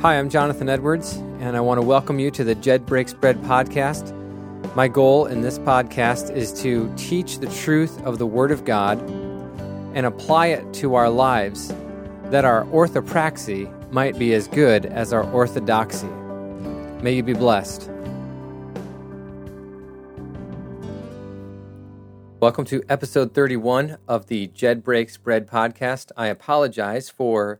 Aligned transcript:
Hi, 0.00 0.16
I'm 0.16 0.30
Jonathan 0.30 0.68
Edwards, 0.68 1.16
and 1.40 1.56
I 1.56 1.60
want 1.60 1.78
to 1.78 1.82
welcome 1.82 2.20
you 2.20 2.30
to 2.30 2.44
the 2.44 2.54
Jed 2.54 2.86
Breaks 2.86 3.12
Bread 3.12 3.36
podcast. 3.38 4.14
My 4.76 4.86
goal 4.86 5.26
in 5.26 5.40
this 5.40 5.58
podcast 5.58 6.32
is 6.32 6.52
to 6.62 6.88
teach 6.96 7.40
the 7.40 7.48
truth 7.48 8.00
of 8.04 8.18
the 8.18 8.26
Word 8.26 8.52
of 8.52 8.64
God 8.64 9.00
and 9.96 10.06
apply 10.06 10.46
it 10.46 10.72
to 10.74 10.94
our 10.94 11.10
lives 11.10 11.74
that 12.26 12.44
our 12.44 12.64
orthopraxy 12.66 13.68
might 13.90 14.16
be 14.20 14.34
as 14.34 14.46
good 14.46 14.86
as 14.86 15.12
our 15.12 15.28
orthodoxy. 15.32 16.06
May 17.02 17.14
you 17.14 17.24
be 17.24 17.34
blessed. 17.34 17.90
Welcome 22.38 22.66
to 22.66 22.84
episode 22.88 23.34
31 23.34 23.98
of 24.06 24.28
the 24.28 24.46
Jed 24.46 24.84
Breaks 24.84 25.16
Bread 25.16 25.48
podcast. 25.48 26.12
I 26.16 26.28
apologize 26.28 27.10
for 27.10 27.58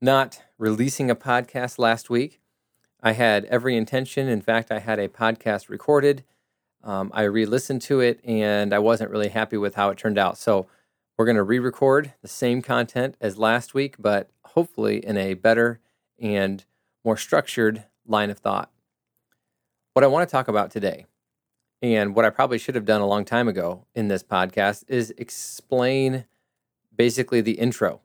not 0.00 0.40
releasing 0.62 1.10
a 1.10 1.16
podcast 1.16 1.76
last 1.76 2.08
week. 2.08 2.40
I 3.02 3.14
had 3.14 3.46
every 3.46 3.76
intention. 3.76 4.28
In 4.28 4.40
fact, 4.40 4.70
I 4.70 4.78
had 4.78 5.00
a 5.00 5.08
podcast 5.08 5.68
recorded. 5.68 6.22
Um, 6.84 7.10
I 7.12 7.22
re 7.22 7.44
listened 7.46 7.82
to 7.82 7.98
it 7.98 8.20
and 8.22 8.72
I 8.72 8.78
wasn't 8.78 9.10
really 9.10 9.30
happy 9.30 9.56
with 9.56 9.74
how 9.74 9.90
it 9.90 9.98
turned 9.98 10.18
out. 10.18 10.38
So 10.38 10.68
we're 11.18 11.24
going 11.24 11.36
to 11.36 11.42
re 11.42 11.58
record 11.58 12.14
the 12.22 12.28
same 12.28 12.62
content 12.62 13.16
as 13.20 13.38
last 13.38 13.74
week, 13.74 13.96
but 13.98 14.30
hopefully 14.44 15.04
in 15.04 15.16
a 15.16 15.34
better 15.34 15.80
and 16.20 16.64
more 17.04 17.16
structured 17.16 17.82
line 18.06 18.30
of 18.30 18.38
thought. 18.38 18.70
What 19.94 20.04
I 20.04 20.08
want 20.08 20.28
to 20.28 20.30
talk 20.30 20.46
about 20.46 20.70
today, 20.70 21.06
and 21.82 22.14
what 22.14 22.24
I 22.24 22.30
probably 22.30 22.58
should 22.58 22.76
have 22.76 22.84
done 22.84 23.00
a 23.00 23.06
long 23.06 23.24
time 23.24 23.48
ago 23.48 23.86
in 23.96 24.06
this 24.06 24.22
podcast, 24.22 24.84
is 24.86 25.12
explain 25.18 26.24
basically 26.94 27.40
the 27.40 27.58
intro 27.58 28.00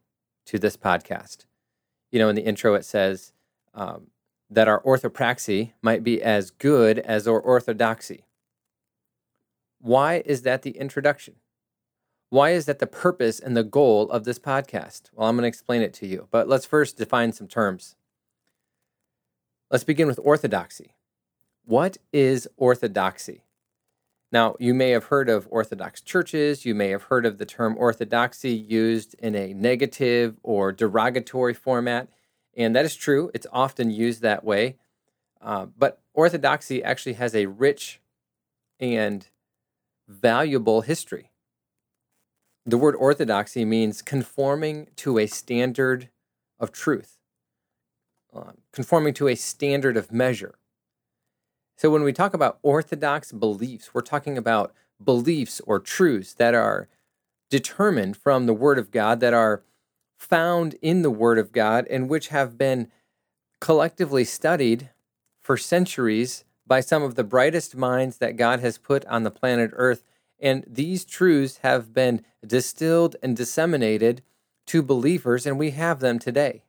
to 0.47 0.57
this 0.57 0.75
podcast 0.75 1.45
you 2.11 2.19
know, 2.19 2.29
in 2.29 2.35
the 2.35 2.43
intro 2.45 2.73
it 2.75 2.85
says 2.85 3.33
um, 3.73 4.07
that 4.49 4.67
our 4.67 4.81
orthopraxy 4.81 5.73
might 5.81 6.03
be 6.03 6.21
as 6.21 6.51
good 6.51 6.99
as 6.99 7.27
our 7.27 7.39
orthodoxy. 7.39 8.25
Why 9.79 10.23
is 10.25 10.41
that 10.43 10.63
the 10.63 10.71
introduction? 10.71 11.35
Why 12.29 12.49
is 12.51 12.65
that 12.65 12.79
the 12.79 12.87
purpose 12.87 13.39
and 13.39 13.55
the 13.55 13.63
goal 13.63 14.09
of 14.09 14.25
this 14.25 14.39
podcast? 14.39 15.03
Well, 15.13 15.29
I'm 15.29 15.35
going 15.35 15.43
to 15.43 15.47
explain 15.47 15.81
it 15.81 15.93
to 15.95 16.07
you, 16.07 16.27
but 16.29 16.49
let's 16.49 16.65
first 16.65 16.97
define 16.97 17.31
some 17.31 17.47
terms. 17.47 17.95
Let's 19.71 19.85
begin 19.85 20.07
with 20.07 20.19
orthodoxy. 20.23 20.95
What 21.63 21.97
is 22.11 22.47
orthodoxy? 22.57 23.43
Now, 24.31 24.55
you 24.59 24.73
may 24.73 24.89
have 24.91 25.05
heard 25.05 25.29
of 25.29 25.47
Orthodox 25.49 26.01
churches. 26.01 26.65
You 26.65 26.75
may 26.75 26.89
have 26.89 27.03
heard 27.03 27.25
of 27.25 27.37
the 27.37 27.45
term 27.45 27.77
orthodoxy 27.77 28.51
used 28.51 29.15
in 29.19 29.35
a 29.35 29.53
negative 29.53 30.37
or 30.43 30.71
derogatory 30.71 31.53
format. 31.53 32.09
And 32.55 32.75
that 32.75 32.85
is 32.85 32.95
true. 32.95 33.31
It's 33.33 33.47
often 33.53 33.89
used 33.89 34.21
that 34.21 34.43
way. 34.43 34.75
Uh, 35.41 35.67
but 35.77 36.01
orthodoxy 36.13 36.83
actually 36.83 37.13
has 37.13 37.35
a 37.35 37.45
rich 37.45 38.01
and 38.79 39.27
valuable 40.07 40.81
history. 40.81 41.31
The 42.65 42.77
word 42.77 42.95
orthodoxy 42.95 43.63
means 43.63 44.01
conforming 44.01 44.87
to 44.97 45.19
a 45.19 45.27
standard 45.27 46.09
of 46.59 46.71
truth, 46.71 47.17
uh, 48.35 48.53
conforming 48.73 49.13
to 49.15 49.29
a 49.29 49.35
standard 49.35 49.95
of 49.95 50.11
measure. 50.11 50.55
So 51.77 51.91
when 51.91 52.03
we 52.03 52.11
talk 52.11 52.33
about 52.33 52.57
orthodox 52.63 53.31
beliefs, 53.31 53.93
we're 53.93 54.01
talking 54.01 54.35
about 54.35 54.73
beliefs 55.03 55.61
or 55.67 55.79
truths 55.79 56.33
that 56.33 56.55
are 56.55 56.89
determined 57.51 58.17
from 58.17 58.47
the 58.47 58.53
Word 58.53 58.79
of 58.79 58.89
God, 58.89 59.19
that 59.19 59.33
are 59.33 59.61
found 60.17 60.75
in 60.81 61.03
the 61.03 61.11
Word 61.11 61.37
of 61.37 61.51
God, 61.51 61.85
and 61.87 62.09
which 62.09 62.29
have 62.29 62.57
been 62.57 62.91
collectively 63.61 64.23
studied 64.23 64.89
for 65.39 65.55
centuries 65.55 66.43
by 66.65 66.79
some 66.79 67.03
of 67.03 67.13
the 67.13 67.23
brightest 67.23 67.75
minds 67.75 68.17
that 68.17 68.37
God 68.37 68.59
has 68.59 68.79
put 68.79 69.05
on 69.05 69.21
the 69.21 69.31
planet 69.31 69.69
Earth. 69.73 70.03
And 70.39 70.63
these 70.67 71.05
truths 71.05 71.57
have 71.57 71.93
been 71.93 72.25
distilled 72.45 73.15
and 73.21 73.37
disseminated 73.37 74.23
to 74.65 74.81
believers, 74.81 75.45
and 75.45 75.59
we 75.59 75.71
have 75.71 75.99
them 75.99 76.17
today. 76.17 76.63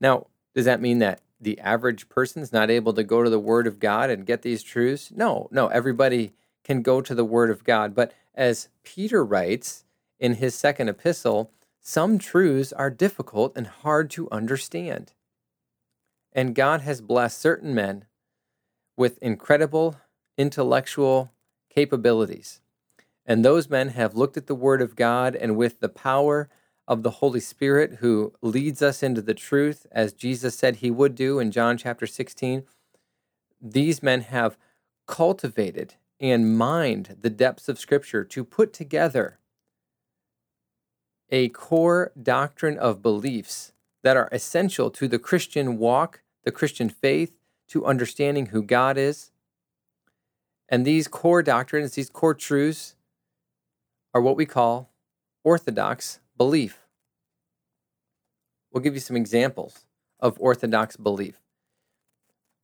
Now, 0.00 0.28
does 0.54 0.64
that 0.64 0.80
mean 0.80 1.00
that 1.00 1.20
the 1.40 1.58
average 1.60 2.08
person's 2.08 2.52
not 2.52 2.70
able 2.70 2.92
to 2.94 3.04
go 3.04 3.22
to 3.22 3.30
the 3.30 3.38
Word 3.38 3.66
of 3.66 3.78
God 3.78 4.10
and 4.10 4.26
get 4.26 4.42
these 4.42 4.62
truths? 4.62 5.10
No, 5.14 5.48
no, 5.50 5.68
everybody 5.68 6.32
can 6.64 6.82
go 6.82 7.00
to 7.00 7.14
the 7.14 7.24
Word 7.24 7.50
of 7.50 7.64
God. 7.64 7.94
But 7.94 8.12
as 8.34 8.68
Peter 8.82 9.24
writes 9.24 9.84
in 10.18 10.34
his 10.34 10.54
second 10.54 10.88
epistle, 10.88 11.50
some 11.80 12.18
truths 12.18 12.72
are 12.72 12.90
difficult 12.90 13.52
and 13.56 13.66
hard 13.66 14.10
to 14.10 14.28
understand. 14.30 15.12
And 16.32 16.54
God 16.54 16.80
has 16.80 17.00
blessed 17.00 17.38
certain 17.38 17.74
men 17.74 18.04
with 18.96 19.18
incredible 19.22 19.96
intellectual 20.36 21.30
capabilities. 21.70 22.60
And 23.24 23.44
those 23.44 23.68
men 23.68 23.88
have 23.90 24.16
looked 24.16 24.36
at 24.36 24.46
the 24.46 24.54
Word 24.54 24.82
of 24.82 24.96
God 24.96 25.34
and 25.34 25.56
with 25.56 25.80
the 25.80 25.88
power 25.88 26.48
of 26.88 27.02
the 27.02 27.10
Holy 27.10 27.40
Spirit 27.40 27.96
who 28.00 28.32
leads 28.42 28.80
us 28.80 29.02
into 29.02 29.20
the 29.20 29.34
truth 29.34 29.86
as 29.90 30.12
Jesus 30.12 30.56
said 30.56 30.76
he 30.76 30.90
would 30.90 31.14
do 31.14 31.38
in 31.38 31.50
John 31.50 31.76
chapter 31.76 32.06
16. 32.06 32.64
These 33.60 34.02
men 34.02 34.20
have 34.22 34.56
cultivated 35.06 35.94
and 36.20 36.56
mined 36.56 37.16
the 37.20 37.30
depths 37.30 37.68
of 37.68 37.78
Scripture 37.78 38.24
to 38.24 38.44
put 38.44 38.72
together 38.72 39.38
a 41.30 41.48
core 41.48 42.12
doctrine 42.20 42.78
of 42.78 43.02
beliefs 43.02 43.72
that 44.02 44.16
are 44.16 44.28
essential 44.30 44.90
to 44.90 45.08
the 45.08 45.18
Christian 45.18 45.78
walk, 45.78 46.22
the 46.44 46.52
Christian 46.52 46.88
faith, 46.88 47.36
to 47.68 47.84
understanding 47.84 48.46
who 48.46 48.62
God 48.62 48.96
is. 48.96 49.32
And 50.68 50.84
these 50.84 51.08
core 51.08 51.42
doctrines, 51.42 51.94
these 51.94 52.10
core 52.10 52.34
truths, 52.34 52.94
are 54.14 54.20
what 54.20 54.36
we 54.36 54.46
call 54.46 54.92
orthodox 55.44 56.20
belief. 56.36 56.80
We'll 58.72 58.82
give 58.82 58.94
you 58.94 59.00
some 59.00 59.16
examples 59.16 59.86
of 60.20 60.36
orthodox 60.38 60.96
belief. 60.96 61.40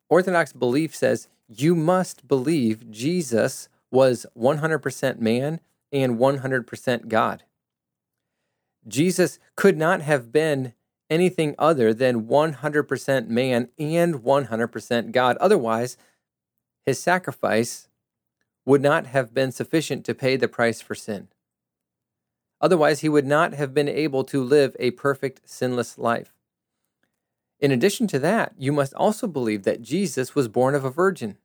Orthodox 0.09 0.53
belief 0.53 0.95
says 0.95 1.29
you 1.49 1.75
must 1.75 2.29
believe 2.29 2.91
Jesus 2.91 3.69
was 3.91 4.27
100% 4.37 5.19
man 5.21 5.61
and 5.91 6.19
100% 6.19 7.09
God. 7.09 7.45
Jesus 8.87 9.39
could 9.57 9.77
not 9.77 10.01
have 10.01 10.33
been 10.33 10.75
anything 11.09 11.55
other 11.59 11.93
than 11.93 12.27
100% 12.27 13.29
man 13.29 13.69
and 13.79 14.15
100% 14.17 15.13
God. 15.13 15.37
Otherwise, 15.37 15.97
his 16.85 16.99
sacrifice 16.99 17.89
would 18.65 18.81
not 18.81 19.07
have 19.07 19.35
been 19.35 19.53
sufficient 19.53 20.05
to 20.05 20.15
pay 20.15 20.37
the 20.37 20.49
price 20.49 20.81
for 20.81 20.95
sin. 20.95 21.29
Otherwise, 22.63 23.01
he 23.01 23.09
would 23.09 23.27
not 23.27 23.55
have 23.55 23.75
been 23.75 23.89
able 23.89 24.23
to 24.23 24.43
live 24.43 24.77
a 24.79 24.93
perfect, 24.93 25.41
sinless 25.45 25.99
life. 25.99 26.33
In 27.59 27.73
addition 27.73 28.07
to 28.09 28.21
that, 28.21 28.55
you 28.57 28.73
must 28.73 28.95
also 28.95 29.27
believe 29.27 29.65
that 29.65 29.83
Jesus 29.83 30.37
was 30.37 30.47
born 30.47 30.77
of 30.77 30.85
a 30.85 30.91
virgin. 30.91 31.39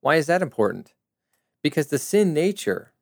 Why 0.00 0.16
is 0.16 0.26
that 0.26 0.42
important? 0.42 0.92
Because 1.62 1.86
the 1.86 1.98
sin 2.00 2.34
nature 2.34 2.92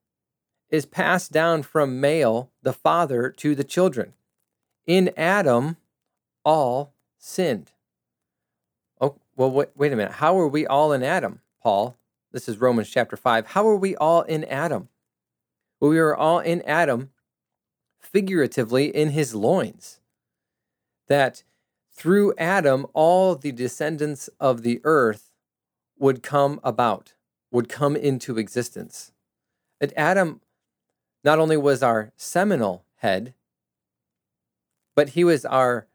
is 0.69 0.84
passed 0.84 1.32
down 1.32 1.62
from 1.62 2.00
male, 2.00 2.50
the 2.62 2.72
father, 2.72 3.31
to 3.31 3.54
the 3.54 3.64
children. 3.64 4.12
In 4.87 5.10
Adam, 5.16 5.78
all 6.44 6.93
sinned. 7.19 7.72
Oh, 9.00 9.16
well, 9.37 9.50
wait, 9.50 9.69
wait 9.75 9.93
a 9.93 9.97
minute. 9.97 10.12
How 10.12 10.38
are 10.38 10.49
we 10.49 10.66
all 10.66 10.93
in 10.93 11.03
Adam, 11.03 11.41
Paul? 11.62 11.97
This 12.31 12.49
is 12.49 12.59
Romans 12.59 12.91
chapter 12.91 13.16
5. 13.16 13.49
How 13.49 13.66
are 13.66 13.76
we 13.76 13.97
all 13.97 14.22
in 14.22 14.44
Adam? 14.44 14.88
Well, 15.81 15.91
we 15.91 15.99
are 15.99 16.14
all 16.14 16.38
in 16.38 16.62
Adam 16.62 17.10
figuratively 18.12 18.95
in 18.95 19.11
his 19.11 19.34
loins. 19.34 20.00
That 21.09 21.43
through 21.91 22.35
Adam, 22.38 22.87
all 22.94 23.35
the 23.35 23.53
descendants 23.53 24.29
of 24.41 24.62
the 24.62 24.81
earth 24.85 25.31
would 25.99 26.23
come 26.23 26.61
about, 26.62 27.14
would 27.50 27.69
come 27.69 27.97
into 27.97 28.38
existence. 28.38 29.12
That 29.81 29.93
Adam 29.97 30.41
not 31.25 31.38
only 31.38 31.56
was 31.56 31.82
our 31.82 32.12
seminal 32.17 32.85
head, 32.97 33.35
but 34.94 35.11
he 35.11 35.25
was 35.25 35.44
our 35.44 35.87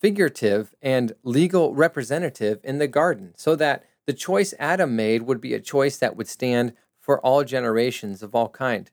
figurative 0.00 0.74
and 0.82 1.12
legal 1.22 1.74
representative 1.74 2.60
in 2.62 2.78
the 2.78 2.88
garden, 2.88 3.32
so 3.36 3.56
that 3.56 3.84
the 4.06 4.12
choice 4.12 4.52
Adam 4.58 4.94
made 4.94 5.22
would 5.22 5.40
be 5.40 5.54
a 5.54 5.60
choice 5.60 5.96
that 5.96 6.16
would 6.16 6.28
stand 6.28 6.74
for 7.00 7.20
all 7.20 7.44
generations 7.44 8.22
of 8.22 8.34
all 8.34 8.48
kind. 8.48 8.90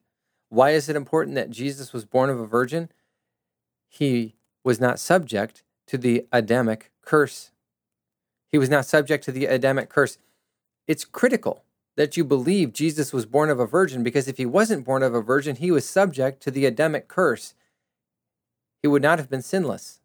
Why 0.52 0.72
is 0.72 0.90
it 0.90 0.96
important 0.96 1.34
that 1.36 1.48
Jesus 1.48 1.94
was 1.94 2.04
born 2.04 2.28
of 2.28 2.38
a 2.38 2.46
virgin? 2.46 2.90
He 3.88 4.34
was 4.62 4.78
not 4.78 5.00
subject 5.00 5.62
to 5.86 5.96
the 5.96 6.26
Adamic 6.30 6.90
curse. 7.00 7.52
He 8.50 8.58
was 8.58 8.68
not 8.68 8.84
subject 8.84 9.24
to 9.24 9.32
the 9.32 9.46
Adamic 9.46 9.88
curse. 9.88 10.18
It's 10.86 11.06
critical 11.06 11.64
that 11.96 12.18
you 12.18 12.24
believe 12.24 12.74
Jesus 12.74 13.14
was 13.14 13.24
born 13.24 13.48
of 13.48 13.58
a 13.58 13.66
virgin 13.66 14.02
because 14.02 14.28
if 14.28 14.36
he 14.36 14.44
wasn't 14.44 14.84
born 14.84 15.02
of 15.02 15.14
a 15.14 15.22
virgin, 15.22 15.56
he 15.56 15.70
was 15.70 15.88
subject 15.88 16.42
to 16.42 16.50
the 16.50 16.66
Adamic 16.66 17.08
curse. 17.08 17.54
He 18.82 18.88
would 18.88 19.00
not 19.00 19.18
have 19.18 19.30
been 19.30 19.40
sinless. 19.40 20.00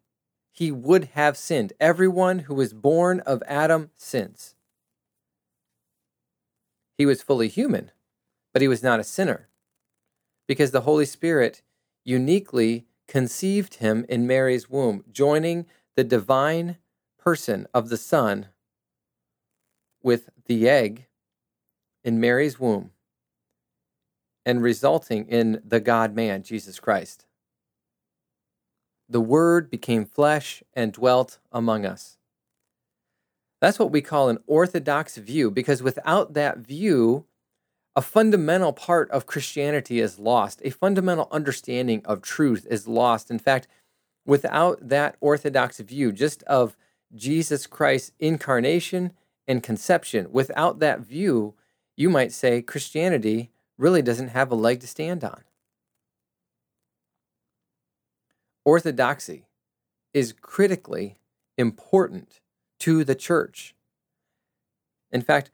he 0.53 0.71
would 0.71 1.09
have 1.15 1.35
sinned. 1.35 1.73
Everyone 1.77 2.39
who 2.39 2.55
was 2.55 2.71
born 2.71 3.19
of 3.25 3.43
Adam 3.47 3.91
sins. 3.97 4.55
He 6.97 7.05
was 7.05 7.21
fully 7.21 7.49
human, 7.49 7.91
but 8.53 8.61
he 8.61 8.69
was 8.69 8.81
not 8.81 9.01
a 9.01 9.03
sinner 9.03 9.49
because 10.47 10.71
the 10.71 10.81
Holy 10.81 11.05
Spirit 11.05 11.61
uniquely 12.03 12.85
conceived 13.07 13.75
him 13.75 14.05
in 14.09 14.27
Mary's 14.27 14.69
womb, 14.69 15.03
joining 15.11 15.65
the 15.95 16.03
divine 16.03 16.77
person 17.17 17.67
of 17.73 17.89
the 17.89 17.97
Son 17.97 18.47
with 20.01 20.29
the 20.45 20.69
egg 20.69 21.07
in 22.03 22.19
Mary's 22.19 22.59
womb 22.59 22.91
and 24.45 24.63
resulting 24.63 25.27
in 25.27 25.61
the 25.65 25.81
God 25.81 26.15
man, 26.15 26.43
Jesus 26.43 26.79
Christ. 26.79 27.25
The 29.09 29.21
Word 29.21 29.69
became 29.69 30.05
flesh 30.05 30.63
and 30.73 30.93
dwelt 30.93 31.39
among 31.51 31.85
us. 31.85 32.17
That's 33.59 33.79
what 33.79 33.91
we 33.91 34.01
call 34.01 34.29
an 34.29 34.37
orthodox 34.45 35.17
view, 35.17 35.49
because 35.49 35.81
without 35.81 36.33
that 36.33 36.59
view, 36.59 37.25
a 37.97 38.01
fundamental 38.01 38.73
part 38.73 39.09
of 39.09 39.25
Christianity 39.25 39.99
is 39.99 40.19
lost. 40.19 40.61
A 40.63 40.69
fundamental 40.69 41.27
understanding 41.31 42.03
of 42.05 42.21
truth 42.21 42.67
is 42.69 42.87
lost. 42.87 43.31
In 43.31 43.39
fact, 43.39 43.67
without 44.23 44.89
that 44.89 45.15
orthodox 45.19 45.79
view, 45.79 46.11
just 46.11 46.43
of 46.43 46.77
Jesus 47.15 47.65
Christ's 47.65 48.11
incarnation 48.19 49.13
and 49.47 49.63
conception, 49.63 50.27
without 50.31 50.77
that 50.77 50.99
view, 50.99 51.55
you 51.95 52.11
might 52.11 52.31
say 52.31 52.61
Christianity 52.61 53.49
really 53.79 54.03
doesn't 54.03 54.27
have 54.27 54.51
a 54.51 54.55
leg 54.55 54.79
to 54.81 54.87
stand 54.87 55.23
on. 55.23 55.41
Orthodoxy 58.63 59.47
is 60.13 60.33
critically 60.39 61.17
important 61.57 62.41
to 62.81 63.03
the 63.03 63.15
church. 63.15 63.73
In 65.11 65.23
fact, 65.23 65.49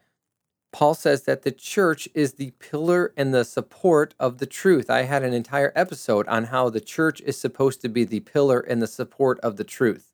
Paul 0.73 0.95
says 0.95 1.21
that 1.23 1.43
the 1.43 1.51
church 1.51 2.09
is 2.15 2.33
the 2.33 2.51
pillar 2.57 3.13
and 3.15 3.31
the 3.31 3.45
support 3.45 4.15
of 4.19 4.39
the 4.39 4.47
truth. 4.47 4.89
I 4.89 5.03
had 5.03 5.23
an 5.23 5.31
entire 5.31 5.71
episode 5.75 6.27
on 6.27 6.45
how 6.45 6.69
the 6.69 6.81
church 6.81 7.21
is 7.21 7.39
supposed 7.39 7.79
to 7.81 7.89
be 7.89 8.03
the 8.03 8.21
pillar 8.21 8.59
and 8.59 8.81
the 8.81 8.87
support 8.87 9.39
of 9.41 9.57
the 9.57 9.63
truth. 9.63 10.11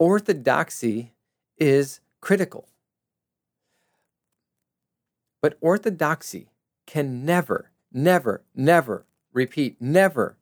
Orthodoxy 0.00 1.12
is 1.56 2.00
critical. 2.20 2.68
But 5.40 5.56
orthodoxy 5.60 6.48
can 6.84 7.24
never, 7.24 7.70
never, 7.92 8.42
never, 8.56 9.06
repeat, 9.32 9.76
never 9.80 10.36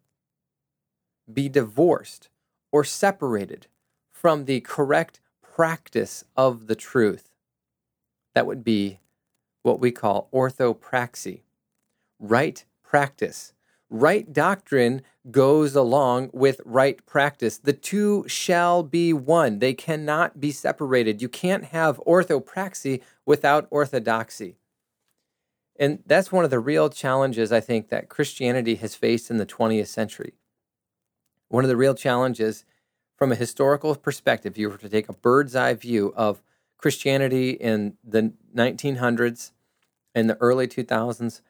be 1.31 1.51
divorced 1.51 2.31
or 2.73 2.83
separated 2.83 3.67
from 4.11 4.47
the 4.47 4.61
correct 4.63 5.21
practice 5.43 6.25
of 6.35 6.67
the 6.67 6.75
truth. 6.75 7.29
That 8.35 8.47
would 8.47 8.65
be 8.65 9.01
what 9.63 9.81
we 9.81 9.91
call 9.91 10.29
orthopraxy, 10.33 11.43
right 12.19 12.65
practice. 12.83 13.53
Right 13.91 14.31
doctrine 14.31 15.01
goes 15.31 15.75
along 15.75 16.31
with 16.35 16.61
right 16.65 17.05
practice. 17.07 17.57
The 17.57 17.73
two 17.73 18.25
shall 18.27 18.83
be 18.83 19.13
one. 19.15 19.61
They 19.61 19.73
cannot 19.73 20.41
be 20.41 20.53
separated. 20.53 21.23
You 21.23 21.29
can't 21.29 21.67
have 21.67 22.01
orthopraxy 22.07 23.03
without 23.25 23.67
orthodoxy. 23.71 24.57
And 25.79 26.01
that's 26.07 26.33
one 26.33 26.45
of 26.45 26.51
the 26.51 26.59
real 26.59 26.91
challenges 26.91 27.53
I 27.53 27.61
think 27.61 27.89
that 27.89 28.09
Christianity 28.09 28.75
has 28.77 28.95
faced 28.95 29.31
in 29.31 29.39
the 29.39 29.47
20th 29.47 29.87
century. 29.87 30.35
One 31.49 31.65
of 31.65 31.69
the 31.69 31.77
real 31.77 31.95
challenges 31.95 32.65
from 33.17 33.33
a 33.33 33.37
historical 33.37 33.95
perspective, 33.95 34.53
if 34.53 34.59
you 34.59 34.69
were 34.69 34.77
to 34.77 34.89
take 34.89 35.09
a 35.09 35.15
bird's 35.15 35.57
eye 35.57 35.75
view 35.75 36.13
of 36.17 36.43
Christianity 36.79 37.51
in 37.51 37.97
the 38.03 38.33
1900s 38.55 39.51
and 40.15 40.31
the 40.31 40.37
early 40.37 40.67
2000s, 40.67 41.41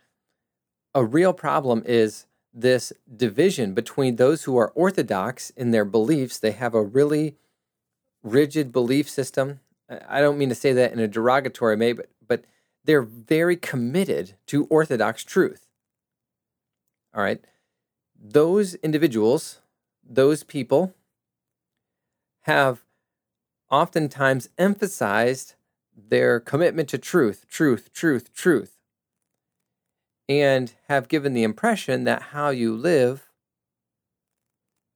a 0.95 1.05
real 1.05 1.33
problem 1.33 1.83
is 1.87 2.27
this 2.53 2.93
division 3.15 3.75
between 3.75 4.17
those 4.17 4.45
who 4.45 4.57
are 4.57 4.73
orthodox 4.75 5.51
in 5.51 5.71
their 5.71 5.85
beliefs. 5.85 6.39
They 6.39 6.53
have 6.53 6.75
a 6.75 6.83
really 6.83 7.37
rigid 8.23 8.73
belief 8.73 9.09
system. 9.09 9.61
I 10.09 10.21
don't 10.21 10.39
mean 10.39 10.49
to 10.49 10.55
say 10.55 10.73
that 10.73 10.93
in 10.93 10.99
a 10.99 11.09
derogatory 11.09 11.77
way, 11.77 11.93
but, 11.93 12.09
but 12.27 12.45
they're 12.85 13.03
very 13.03 13.57
committed 13.57 14.35
to 14.47 14.65
Orthodox 14.67 15.25
truth. 15.25 15.67
All 17.15 17.23
right. 17.23 17.41
Those 18.21 18.75
individuals, 18.77 19.61
those 20.03 20.43
people, 20.43 20.95
have 22.43 22.83
oftentimes 23.71 24.49
emphasized 24.59 25.55
their 25.97 26.41
commitment 26.41 26.89
to 26.91 26.99
truth, 26.99 27.47
truth, 27.49 27.93
truth, 27.93 28.33
truth, 28.33 28.79
and 30.29 30.73
have 30.89 31.09
given 31.09 31.33
the 31.33 31.43
impression 31.43 32.05
that 32.05 32.23
how 32.23 32.51
you 32.51 32.75
live 32.75 33.31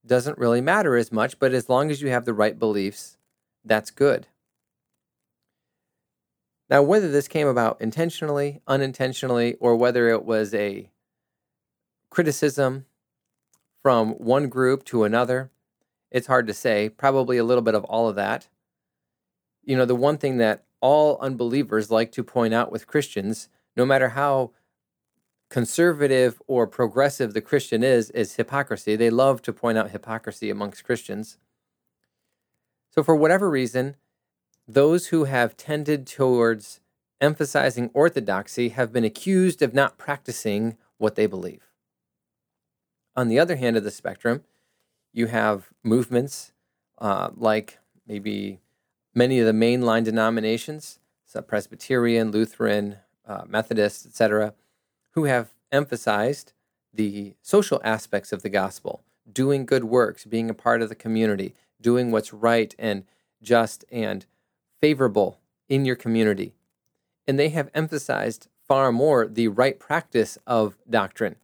doesn't 0.04 0.38
really 0.38 0.60
matter 0.60 0.96
as 0.96 1.12
much, 1.12 1.38
but 1.38 1.52
as 1.52 1.68
long 1.68 1.90
as 1.90 2.02
you 2.02 2.08
have 2.08 2.24
the 2.24 2.34
right 2.34 2.58
beliefs, 2.58 3.16
that's 3.64 3.90
good. 3.90 4.26
Now, 6.68 6.82
whether 6.82 7.10
this 7.10 7.28
came 7.28 7.46
about 7.46 7.80
intentionally, 7.80 8.62
unintentionally, 8.66 9.54
or 9.60 9.76
whether 9.76 10.08
it 10.08 10.24
was 10.24 10.54
a 10.54 10.90
criticism 12.10 12.86
from 13.82 14.12
one 14.12 14.48
group 14.48 14.84
to 14.86 15.04
another, 15.04 15.50
it's 16.10 16.26
hard 16.26 16.46
to 16.46 16.54
say. 16.54 16.88
Probably 16.88 17.36
a 17.36 17.44
little 17.44 17.62
bit 17.62 17.74
of 17.74 17.84
all 17.84 18.08
of 18.08 18.16
that. 18.16 18.48
You 19.64 19.76
know, 19.76 19.84
the 19.84 19.94
one 19.94 20.18
thing 20.18 20.38
that 20.38 20.64
all 20.80 21.18
unbelievers 21.20 21.90
like 21.90 22.12
to 22.12 22.24
point 22.24 22.52
out 22.52 22.72
with 22.72 22.86
Christians, 22.86 23.48
no 23.76 23.86
matter 23.86 24.10
how 24.10 24.52
conservative 25.52 26.40
or 26.46 26.66
progressive 26.66 27.34
the 27.34 27.40
Christian 27.42 27.84
is, 27.84 28.10
is 28.10 28.36
hypocrisy. 28.36 28.96
They 28.96 29.10
love 29.10 29.42
to 29.42 29.52
point 29.52 29.76
out 29.76 29.90
hypocrisy 29.90 30.48
amongst 30.48 30.82
Christians. 30.82 31.36
So, 32.90 33.02
for 33.02 33.14
whatever 33.14 33.50
reason, 33.50 33.96
those 34.66 35.08
who 35.08 35.24
have 35.24 35.56
tended 35.56 36.06
towards 36.06 36.80
emphasizing 37.20 37.90
orthodoxy 37.92 38.70
have 38.70 38.92
been 38.92 39.04
accused 39.04 39.60
of 39.60 39.74
not 39.74 39.98
practicing 39.98 40.78
what 40.96 41.16
they 41.16 41.26
believe. 41.26 41.68
On 43.14 43.28
the 43.28 43.38
other 43.38 43.56
hand 43.56 43.76
of 43.76 43.84
the 43.84 43.90
spectrum, 43.90 44.44
you 45.12 45.26
have 45.26 45.68
movements 45.82 46.52
uh, 46.98 47.28
like 47.36 47.78
maybe 48.06 48.61
many 49.14 49.38
of 49.38 49.46
the 49.46 49.52
mainline 49.52 50.04
denominations, 50.04 50.98
so 51.26 51.42
Presbyterian, 51.42 52.30
Lutheran, 52.30 52.96
uh, 53.26 53.42
Methodist, 53.46 54.06
etc., 54.06 54.54
who 55.12 55.24
have 55.24 55.52
emphasized 55.70 56.52
the 56.92 57.34
social 57.42 57.80
aspects 57.84 58.32
of 58.32 58.42
the 58.42 58.48
gospel, 58.48 59.02
doing 59.30 59.64
good 59.64 59.84
works, 59.84 60.24
being 60.24 60.50
a 60.50 60.54
part 60.54 60.82
of 60.82 60.88
the 60.88 60.94
community, 60.94 61.54
doing 61.80 62.10
what's 62.10 62.32
right 62.32 62.74
and 62.78 63.04
just 63.42 63.84
and 63.90 64.26
favorable 64.80 65.38
in 65.68 65.84
your 65.84 65.96
community. 65.96 66.54
And 67.26 67.38
they 67.38 67.50
have 67.50 67.70
emphasized 67.74 68.48
far 68.66 68.92
more 68.92 69.26
the 69.26 69.48
right 69.48 69.78
practice 69.78 70.38
of 70.46 70.76
doctrine. 70.88 71.36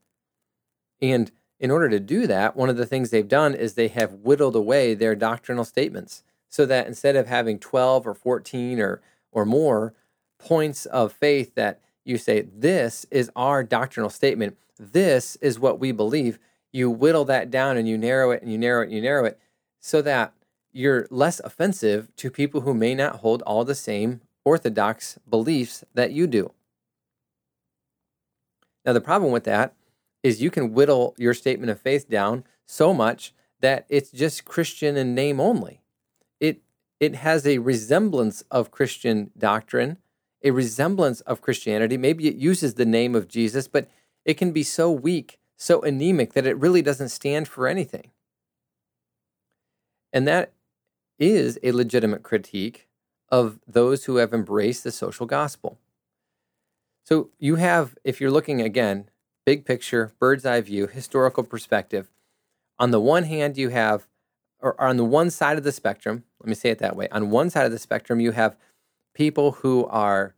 And 1.00 1.30
in 1.60 1.70
order 1.70 1.88
to 1.88 2.00
do 2.00 2.26
that, 2.26 2.56
one 2.56 2.68
of 2.68 2.76
the 2.76 2.86
things 2.86 3.10
they've 3.10 3.26
done 3.26 3.54
is 3.54 3.74
they 3.74 3.88
have 3.88 4.12
whittled 4.12 4.56
away 4.56 4.94
their 4.94 5.14
doctrinal 5.14 5.64
statements 5.64 6.22
so 6.48 6.66
that 6.66 6.86
instead 6.86 7.16
of 7.16 7.26
having 7.26 7.58
12 7.58 8.06
or 8.06 8.14
14 8.14 8.80
or, 8.80 9.00
or 9.32 9.44
more 9.44 9.94
points 10.38 10.86
of 10.86 11.12
faith 11.12 11.54
that 11.54 11.80
you 12.04 12.16
say, 12.16 12.42
this 12.42 13.06
is 13.10 13.30
our 13.36 13.62
doctrinal 13.62 14.10
statement, 14.10 14.56
this 14.78 15.36
is 15.36 15.58
what 15.58 15.78
we 15.78 15.92
believe, 15.92 16.38
you 16.72 16.90
whittle 16.90 17.24
that 17.24 17.50
down 17.50 17.76
and 17.76 17.88
you 17.88 17.98
narrow 17.98 18.30
it 18.30 18.42
and 18.42 18.50
you 18.50 18.58
narrow 18.58 18.82
it 18.82 18.86
and 18.86 18.92
you 18.92 19.02
narrow 19.02 19.24
it 19.24 19.38
so 19.80 20.02
that 20.02 20.32
you're 20.72 21.06
less 21.10 21.40
offensive 21.40 22.14
to 22.16 22.30
people 22.30 22.62
who 22.62 22.74
may 22.74 22.94
not 22.94 23.16
hold 23.16 23.42
all 23.42 23.64
the 23.64 23.74
same 23.74 24.20
orthodox 24.44 25.18
beliefs 25.28 25.84
that 25.94 26.12
you 26.12 26.26
do. 26.26 26.52
Now, 28.84 28.92
the 28.92 29.00
problem 29.00 29.32
with 29.32 29.44
that 29.44 29.74
is 30.22 30.42
you 30.42 30.50
can 30.50 30.72
whittle 30.72 31.14
your 31.18 31.34
statement 31.34 31.70
of 31.70 31.80
faith 31.80 32.08
down 32.08 32.44
so 32.66 32.94
much 32.94 33.34
that 33.60 33.86
it's 33.88 34.10
just 34.10 34.44
Christian 34.44 34.96
in 34.96 35.14
name 35.14 35.40
only. 35.40 35.82
It 37.00 37.16
has 37.16 37.46
a 37.46 37.58
resemblance 37.58 38.42
of 38.50 38.70
Christian 38.70 39.30
doctrine, 39.38 39.98
a 40.42 40.50
resemblance 40.50 41.20
of 41.22 41.40
Christianity. 41.40 41.96
Maybe 41.96 42.28
it 42.28 42.36
uses 42.36 42.74
the 42.74 42.84
name 42.84 43.14
of 43.14 43.28
Jesus, 43.28 43.68
but 43.68 43.88
it 44.24 44.34
can 44.34 44.52
be 44.52 44.62
so 44.62 44.90
weak, 44.90 45.38
so 45.56 45.80
anemic 45.82 46.32
that 46.32 46.46
it 46.46 46.58
really 46.58 46.82
doesn't 46.82 47.08
stand 47.10 47.48
for 47.48 47.66
anything. 47.66 48.10
And 50.12 50.26
that 50.26 50.52
is 51.18 51.58
a 51.62 51.72
legitimate 51.72 52.22
critique 52.22 52.88
of 53.30 53.58
those 53.66 54.04
who 54.04 54.16
have 54.16 54.32
embraced 54.32 54.84
the 54.84 54.92
social 54.92 55.26
gospel. 55.26 55.78
So 57.04 57.30
you 57.38 57.56
have, 57.56 57.96
if 58.04 58.20
you're 58.20 58.30
looking 58.30 58.60
again, 58.60 59.08
big 59.44 59.64
picture, 59.64 60.12
bird's 60.18 60.46
eye 60.46 60.60
view, 60.60 60.86
historical 60.86 61.42
perspective, 61.42 62.10
on 62.78 62.90
the 62.90 63.00
one 63.00 63.24
hand, 63.24 63.58
you 63.58 63.70
have 63.70 64.06
or 64.60 64.80
on 64.80 64.96
the 64.96 65.04
one 65.04 65.30
side 65.30 65.58
of 65.58 65.64
the 65.64 65.72
spectrum, 65.72 66.24
let 66.40 66.48
me 66.48 66.54
say 66.54 66.70
it 66.70 66.78
that 66.78 66.96
way. 66.96 67.08
On 67.10 67.30
one 67.30 67.50
side 67.50 67.66
of 67.66 67.72
the 67.72 67.78
spectrum, 67.78 68.20
you 68.20 68.32
have 68.32 68.56
people 69.14 69.52
who 69.52 69.86
are 69.86 70.34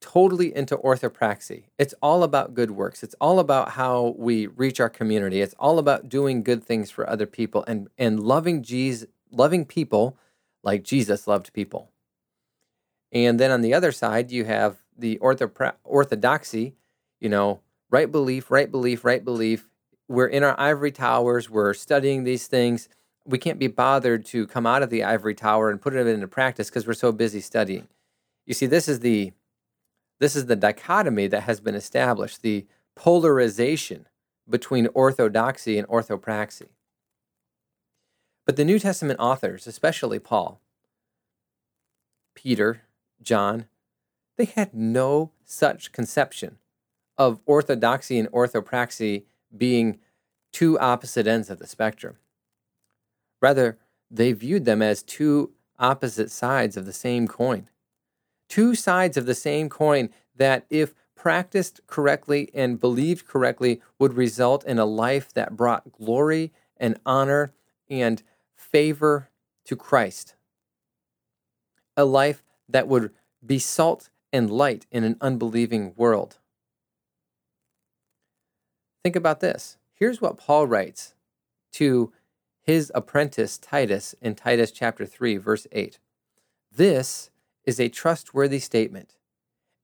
totally 0.00 0.54
into 0.54 0.76
orthopraxy. 0.76 1.64
It's 1.78 1.94
all 2.02 2.22
about 2.22 2.54
good 2.54 2.70
works. 2.70 3.02
It's 3.02 3.16
all 3.20 3.38
about 3.38 3.70
how 3.70 4.14
we 4.16 4.46
reach 4.46 4.80
our 4.80 4.88
community. 4.88 5.40
It's 5.40 5.54
all 5.58 5.78
about 5.78 6.08
doing 6.08 6.42
good 6.42 6.62
things 6.62 6.90
for 6.90 7.08
other 7.08 7.26
people 7.26 7.64
and 7.66 7.88
and 7.98 8.20
loving 8.20 8.62
Jesus, 8.62 9.08
loving 9.30 9.64
people 9.64 10.16
like 10.62 10.82
Jesus 10.82 11.26
loved 11.26 11.52
people. 11.52 11.90
And 13.12 13.40
then 13.40 13.50
on 13.50 13.62
the 13.62 13.74
other 13.74 13.92
side, 13.92 14.30
you 14.30 14.44
have 14.44 14.76
the 14.96 15.18
orthopra- 15.18 15.76
orthodoxy, 15.84 16.74
you 17.20 17.28
know, 17.28 17.60
right 17.90 18.10
belief, 18.10 18.50
right 18.50 18.70
belief, 18.70 19.04
right 19.04 19.24
belief. 19.24 19.68
We're 20.08 20.26
in 20.26 20.42
our 20.42 20.58
ivory 20.58 20.92
towers, 20.92 21.48
we're 21.48 21.74
studying 21.74 22.24
these 22.24 22.46
things. 22.46 22.88
We 23.28 23.38
can't 23.38 23.58
be 23.58 23.66
bothered 23.66 24.24
to 24.26 24.46
come 24.46 24.66
out 24.66 24.82
of 24.82 24.88
the 24.88 25.04
ivory 25.04 25.34
tower 25.34 25.70
and 25.70 25.80
put 25.80 25.94
it 25.94 26.06
into 26.06 26.26
practice 26.26 26.70
because 26.70 26.86
we're 26.86 26.94
so 26.94 27.12
busy 27.12 27.40
studying. 27.40 27.86
You 28.46 28.54
see, 28.54 28.66
this 28.66 28.88
is 28.88 29.00
the 29.00 29.32
this 30.18 30.34
is 30.34 30.46
the 30.46 30.56
dichotomy 30.56 31.28
that 31.28 31.42
has 31.42 31.60
been 31.60 31.74
established, 31.74 32.42
the 32.42 32.66
polarization 32.96 34.06
between 34.48 34.88
orthodoxy 34.94 35.78
and 35.78 35.86
orthopraxy. 35.86 36.68
But 38.46 38.56
the 38.56 38.64
New 38.64 38.78
Testament 38.78 39.20
authors, 39.20 39.66
especially 39.66 40.18
Paul, 40.18 40.60
Peter, 42.34 42.82
John, 43.22 43.66
they 44.36 44.46
had 44.46 44.72
no 44.72 45.32
such 45.44 45.92
conception 45.92 46.56
of 47.18 47.40
orthodoxy 47.44 48.18
and 48.18 48.30
orthopraxy 48.30 49.24
being 49.54 49.98
two 50.52 50.78
opposite 50.78 51.26
ends 51.26 51.50
of 51.50 51.58
the 51.58 51.66
spectrum. 51.66 52.16
Rather, 53.40 53.78
they 54.10 54.32
viewed 54.32 54.64
them 54.64 54.82
as 54.82 55.02
two 55.02 55.52
opposite 55.78 56.30
sides 56.30 56.76
of 56.76 56.86
the 56.86 56.92
same 56.92 57.28
coin 57.28 57.68
two 58.48 58.74
sides 58.74 59.16
of 59.16 59.26
the 59.26 59.34
same 59.34 59.68
coin 59.68 60.10
that, 60.34 60.64
if 60.70 60.94
practiced 61.14 61.80
correctly 61.86 62.50
and 62.54 62.80
believed 62.80 63.26
correctly, 63.26 63.80
would 63.98 64.14
result 64.14 64.64
in 64.64 64.78
a 64.78 64.84
life 64.84 65.32
that 65.34 65.56
brought 65.56 65.92
glory 65.92 66.52
and 66.76 66.98
honor 67.04 67.52
and 67.88 68.22
favor 68.56 69.28
to 69.64 69.76
Christ. 69.76 70.34
A 71.96 72.04
life 72.04 72.42
that 72.68 72.88
would 72.88 73.10
be 73.44 73.58
salt 73.58 74.10
and 74.32 74.50
light 74.50 74.86
in 74.90 75.04
an 75.04 75.16
unbelieving 75.20 75.92
world. 75.96 76.38
Think 79.02 79.16
about 79.16 79.40
this. 79.40 79.78
Here's 79.94 80.20
what 80.20 80.38
Paul 80.38 80.66
writes 80.66 81.14
to 81.72 82.12
his 82.68 82.92
apprentice 82.94 83.56
Titus 83.56 84.14
in 84.20 84.34
Titus 84.34 84.70
chapter 84.70 85.06
3 85.06 85.38
verse 85.38 85.66
8. 85.72 85.98
This 86.70 87.30
is 87.64 87.80
a 87.80 87.88
trustworthy 87.88 88.58
statement. 88.58 89.16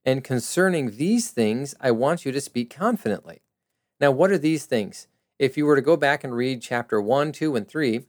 And 0.05 0.23
concerning 0.23 0.91
these 0.91 1.31
things, 1.31 1.73
I 1.81 1.89
want 1.89 2.25
you 2.25 2.31
to 2.31 2.39
speak 2.39 2.69
confidently. 2.69 3.41
Now, 3.99 4.11
what 4.11 4.29
are 4.29 4.37
these 4.37 4.67
things? 4.67 5.07
If 5.39 5.57
you 5.57 5.65
were 5.65 5.75
to 5.75 5.81
go 5.81 5.97
back 5.97 6.23
and 6.23 6.35
read 6.35 6.61
chapter 6.61 7.01
1, 7.01 7.31
2, 7.31 7.55
and 7.55 7.67
3, 7.67 8.05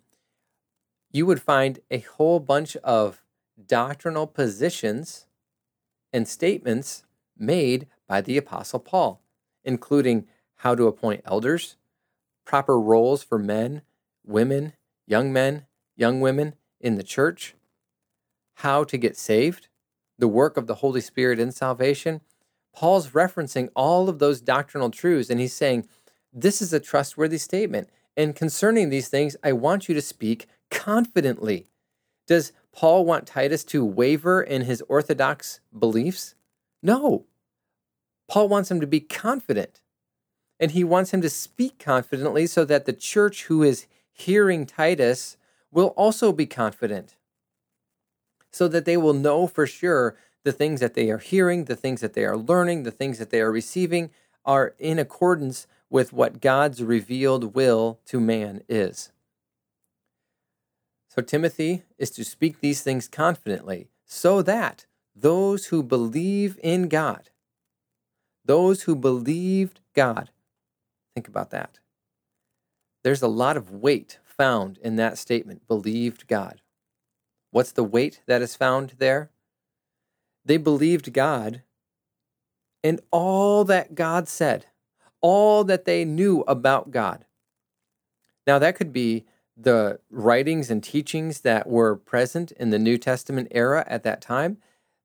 you 1.10 1.24
would 1.24 1.40
find 1.40 1.80
a 1.90 2.00
whole 2.00 2.38
bunch 2.38 2.76
of 2.84 3.22
doctrinal 3.66 4.26
positions 4.26 5.24
and 6.12 6.28
statements 6.28 7.02
made 7.34 7.86
by 8.06 8.20
the 8.20 8.36
Apostle 8.36 8.80
Paul, 8.80 9.22
including 9.64 10.26
how 10.56 10.74
to 10.74 10.86
appoint 10.86 11.22
elders, 11.24 11.76
proper 12.44 12.78
roles 12.78 13.22
for 13.22 13.38
men, 13.38 13.80
women, 14.26 14.74
young 15.06 15.32
men, 15.32 15.66
young 15.96 16.20
women 16.20 16.54
in 16.80 16.96
the 16.96 17.02
church, 17.02 17.54
how 18.56 18.84
to 18.84 18.98
get 18.98 19.16
saved, 19.16 19.68
the 20.18 20.28
work 20.28 20.56
of 20.56 20.66
the 20.66 20.76
Holy 20.76 21.00
Spirit 21.00 21.38
in 21.38 21.52
salvation, 21.52 22.20
Paul's 22.74 23.10
referencing 23.10 23.70
all 23.74 24.08
of 24.08 24.18
those 24.18 24.40
doctrinal 24.40 24.90
truths 24.90 25.30
and 25.30 25.40
he's 25.40 25.54
saying, 25.54 25.88
This 26.32 26.60
is 26.60 26.72
a 26.72 26.80
trustworthy 26.80 27.38
statement. 27.38 27.88
And 28.16 28.36
concerning 28.36 28.88
these 28.88 29.08
things, 29.08 29.36
I 29.42 29.52
want 29.52 29.88
you 29.88 29.94
to 29.94 30.02
speak 30.02 30.46
confidently. 30.70 31.68
Does 32.26 32.52
Paul 32.72 33.04
want 33.04 33.26
Titus 33.26 33.64
to 33.64 33.84
waver 33.84 34.42
in 34.42 34.62
his 34.62 34.82
orthodox 34.88 35.60
beliefs? 35.76 36.34
No. 36.82 37.24
Paul 38.28 38.48
wants 38.48 38.70
him 38.70 38.80
to 38.80 38.86
be 38.86 39.00
confident. 39.00 39.80
And 40.58 40.70
he 40.70 40.84
wants 40.84 41.12
him 41.12 41.20
to 41.20 41.30
speak 41.30 41.78
confidently 41.78 42.46
so 42.46 42.64
that 42.64 42.86
the 42.86 42.92
church 42.92 43.44
who 43.44 43.62
is 43.62 43.86
hearing 44.16 44.64
Titus 44.64 45.36
will 45.70 45.88
also 45.88 46.32
be 46.32 46.46
confident 46.46 47.16
so 48.50 48.66
that 48.66 48.86
they 48.86 48.96
will 48.96 49.12
know 49.12 49.46
for 49.46 49.66
sure 49.66 50.16
the 50.42 50.52
things 50.52 50.80
that 50.80 50.94
they 50.94 51.10
are 51.10 51.18
hearing, 51.18 51.66
the 51.66 51.76
things 51.76 52.00
that 52.00 52.14
they 52.14 52.24
are 52.24 52.36
learning, 52.36 52.84
the 52.84 52.90
things 52.90 53.18
that 53.18 53.28
they 53.28 53.40
are 53.40 53.52
receiving 53.52 54.10
are 54.44 54.74
in 54.78 54.98
accordance 54.98 55.66
with 55.90 56.14
what 56.14 56.40
God's 56.40 56.82
revealed 56.82 57.54
will 57.54 58.00
to 58.06 58.18
man 58.18 58.62
is. 58.68 59.12
So, 61.08 61.20
Timothy 61.20 61.82
is 61.98 62.10
to 62.12 62.24
speak 62.24 62.60
these 62.60 62.80
things 62.82 63.08
confidently 63.08 63.88
so 64.06 64.40
that 64.42 64.86
those 65.14 65.66
who 65.66 65.82
believe 65.82 66.58
in 66.62 66.88
God, 66.88 67.28
those 68.44 68.82
who 68.82 68.94
believed 68.96 69.80
God, 69.94 70.30
think 71.14 71.28
about 71.28 71.50
that. 71.50 71.78
There's 73.06 73.22
a 73.22 73.28
lot 73.28 73.56
of 73.56 73.70
weight 73.70 74.18
found 74.24 74.78
in 74.78 74.96
that 74.96 75.16
statement, 75.16 75.68
believed 75.68 76.26
God. 76.26 76.60
What's 77.52 77.70
the 77.70 77.84
weight 77.84 78.20
that 78.26 78.42
is 78.42 78.56
found 78.56 78.94
there? 78.98 79.30
They 80.44 80.56
believed 80.56 81.12
God 81.12 81.62
and 82.82 83.00
all 83.12 83.62
that 83.62 83.94
God 83.94 84.26
said, 84.26 84.66
all 85.20 85.62
that 85.62 85.84
they 85.84 86.04
knew 86.04 86.40
about 86.48 86.90
God. 86.90 87.26
Now, 88.44 88.58
that 88.58 88.74
could 88.74 88.92
be 88.92 89.24
the 89.56 90.00
writings 90.10 90.68
and 90.68 90.82
teachings 90.82 91.42
that 91.42 91.68
were 91.68 91.94
present 91.94 92.50
in 92.50 92.70
the 92.70 92.78
New 92.80 92.98
Testament 92.98 93.46
era 93.52 93.84
at 93.86 94.02
that 94.02 94.20
time. 94.20 94.58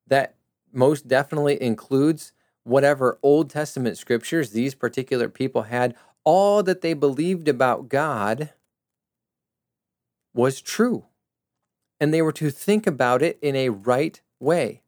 That 0.07 0.37
most 0.73 1.07
definitely 1.07 1.61
includes 1.61 2.33
whatever 2.63 3.19
Old 3.21 3.51
Testament 3.51 3.99
scriptures 3.99 4.49
these 4.49 4.73
particular 4.73 5.29
people 5.29 5.63
had. 5.63 5.95
All 6.23 6.63
that 6.63 6.81
they 6.81 6.93
believed 6.93 7.47
about 7.47 7.89
God 7.89 8.51
was 10.33 10.61
true 10.61 11.05
and 11.99 12.13
they 12.13 12.21
were 12.21 12.31
to 12.31 12.49
think 12.49 12.87
about 12.87 13.21
it 13.21 13.37
in 13.41 13.55
a 13.55 13.69
right 13.69 14.21
way. 14.39 14.81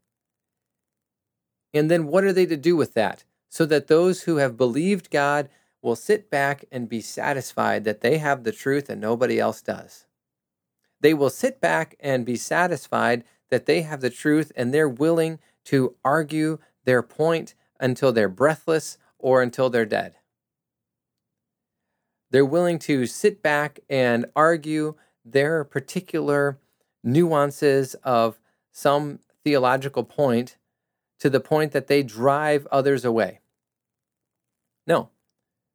And 1.74 1.90
then 1.90 2.08
what 2.08 2.24
are 2.24 2.34
they 2.34 2.46
to 2.48 2.58
do 2.58 2.76
with 2.76 2.94
that? 2.96 3.24
So 3.50 3.66
that 3.68 3.88
those 3.88 4.24
who 4.24 4.38
have 4.38 4.58
believed 4.58 5.12
God 5.12 5.50
will 5.82 5.96
sit 5.96 6.32
back 6.32 6.66
and 6.72 6.90
be 6.90 7.02
satisfied 7.02 7.84
that 7.84 8.02
they 8.02 8.18
have 8.18 8.44
the 8.44 8.52
truth 8.52 8.90
and 8.90 9.00
nobody 9.00 9.40
else 9.40 9.62
does. 9.62 10.06
They 11.02 11.14
will 11.14 11.30
sit 11.30 11.60
back 11.60 11.96
and 12.00 12.26
be 12.26 12.36
satisfied 12.36 13.24
that 13.50 13.66
they 13.66 13.82
have 13.82 14.02
the 14.02 14.10
truth 14.10 14.52
and 14.56 14.74
they're 14.74 14.90
willing 14.90 15.38
to 15.66 15.96
argue 16.04 16.58
their 16.86 17.04
point 17.04 17.54
until 17.80 18.12
they're 18.12 18.30
breathless 18.30 18.98
or 19.20 19.42
until 19.42 19.70
they're 19.70 19.86
dead. 19.86 20.16
They're 22.34 22.44
willing 22.44 22.80
to 22.80 23.06
sit 23.06 23.44
back 23.44 23.80
and 23.88 24.26
argue 24.36 24.96
their 25.24 25.64
particular 25.64 26.58
nuances 27.04 27.94
of 28.04 28.40
some 28.72 29.20
theological 29.44 30.04
point 30.04 30.58
to 31.20 31.30
the 31.30 31.40
point 31.40 31.74
that 31.74 31.86
they 31.86 32.02
drive 32.02 32.66
others 32.72 33.06
away. 33.06 33.42
No, 34.88 35.10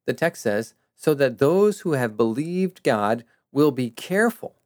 the 0.04 0.12
text 0.12 0.42
says, 0.42 0.74
so 0.96 1.14
that 1.14 1.38
those 1.38 1.80
who 1.80 1.92
have 1.92 2.16
believed 2.16 2.82
God 2.82 3.22
will 3.52 3.70
be 3.70 3.90
careful 3.90 4.56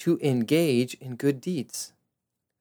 to 0.00 0.18
engage 0.22 0.92
in 0.94 1.16
good 1.16 1.40
deeds. 1.40 1.94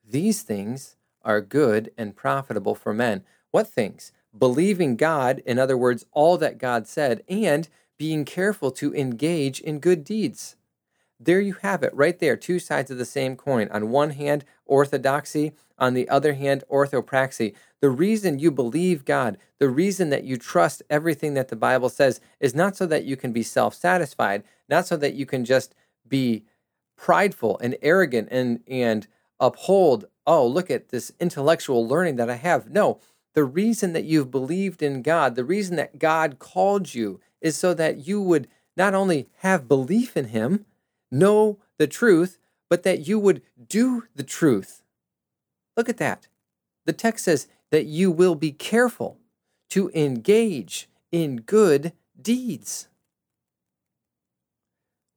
These 0.07 0.43
things 0.43 0.95
are 1.21 1.41
good 1.41 1.91
and 1.98 2.15
profitable 2.15 2.75
for 2.75 2.93
men. 2.93 3.25
What 3.51 3.67
things? 3.67 4.13
Believing 4.36 4.95
God, 4.95 5.43
in 5.45 5.59
other 5.59 5.77
words, 5.77 6.05
all 6.13 6.38
that 6.38 6.57
God 6.57 6.88
said, 6.88 7.24
and 7.27 7.67
being 8.00 8.25
careful 8.25 8.72
to 8.72 8.96
engage 8.96 9.60
in 9.60 9.79
good 9.79 10.03
deeds. 10.03 10.56
There 11.20 11.41
you 11.41 11.56
have 11.62 11.84
it, 11.84 11.94
right 11.94 12.18
there, 12.18 12.38
two 12.38 12.58
sides 12.58 12.89
of 12.89 12.98
the 12.98 13.06
same 13.06 13.36
coin. 13.36 13.68
On 13.72 13.89
one 13.89 14.12
hand, 14.12 14.46
orthodoxy, 14.65 15.51
on 15.77 15.94
the 15.94 16.08
other 16.08 16.34
hand, 16.34 16.63
orthopraxy. 16.72 17.53
The 17.82 17.89
reason 17.89 18.39
you 18.39 18.51
believe 18.51 19.03
God, 19.03 19.38
the 19.60 19.68
reason 19.68 20.10
that 20.12 20.24
you 20.24 20.38
trust 20.38 20.82
everything 20.89 21.34
that 21.34 21.50
the 21.50 21.58
Bible 21.58 21.89
says, 21.89 22.22
is 22.39 22.56
not 22.56 22.77
so 22.77 22.86
that 22.86 23.03
you 23.03 23.18
can 23.18 23.34
be 23.34 23.44
self 23.44 23.75
satisfied, 23.75 24.44
not 24.70 24.88
so 24.88 24.96
that 24.96 25.13
you 25.13 25.25
can 25.25 25.44
just 25.44 25.75
be 26.08 26.46
prideful 26.98 27.60
and 27.60 27.77
arrogant 27.82 28.29
and, 28.32 28.62
and 28.65 29.08
uphold, 29.41 30.06
oh, 30.25 30.48
look 30.48 30.72
at 30.72 30.88
this 30.88 31.12
intellectual 31.20 31.86
learning 31.86 32.15
that 32.15 32.29
I 32.29 32.36
have. 32.36 32.70
No, 32.70 33.01
the 33.34 33.44
reason 33.44 33.91
that 33.91 34.06
you've 34.06 34.32
believed 34.32 34.82
in 34.82 35.01
God, 35.01 35.36
the 35.36 35.44
reason 35.44 35.75
that 35.75 36.00
God 36.00 36.39
called 36.39 36.94
you, 36.94 37.20
is 37.41 37.55
so 37.55 37.74
that 37.74 38.08
you 38.08 38.22
would 38.22 38.48
not 38.75 38.93
only 38.93 39.27
have 39.38 39.67
belief 39.67 40.15
in 40.15 40.25
Him, 40.25 40.65
know 41.12 41.60
the 41.77 41.88
truth, 41.88 42.38
but 42.69 42.84
that 42.84 43.08
you 43.08 43.19
would 43.19 43.41
do 43.67 44.03
the 44.15 44.24
truth. 44.24 44.84
Look 45.75 45.89
at 45.89 45.98
that. 45.98 46.27
The 46.86 46.93
text 46.93 47.25
says 47.25 47.48
that 47.72 47.86
you 47.86 48.12
will 48.12 48.36
be 48.36 48.51
careful 48.51 49.17
to 49.69 49.91
engage 49.93 50.89
in 51.12 51.38
good 51.38 51.93
deeds. 52.19 52.88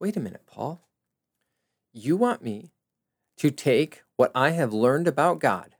Wait 0.00 0.16
a 0.16 0.20
minute, 0.20 0.46
Paul. 0.46 0.80
You 1.92 2.16
want 2.16 2.42
me 2.42 2.72
to 3.36 3.50
take 3.50 4.02
what 4.16 4.32
I 4.34 4.50
have 4.50 4.72
learned 4.72 5.08
about 5.08 5.40
God, 5.40 5.76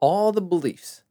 all 0.00 0.32
the 0.32 0.40
beliefs, 0.40 1.04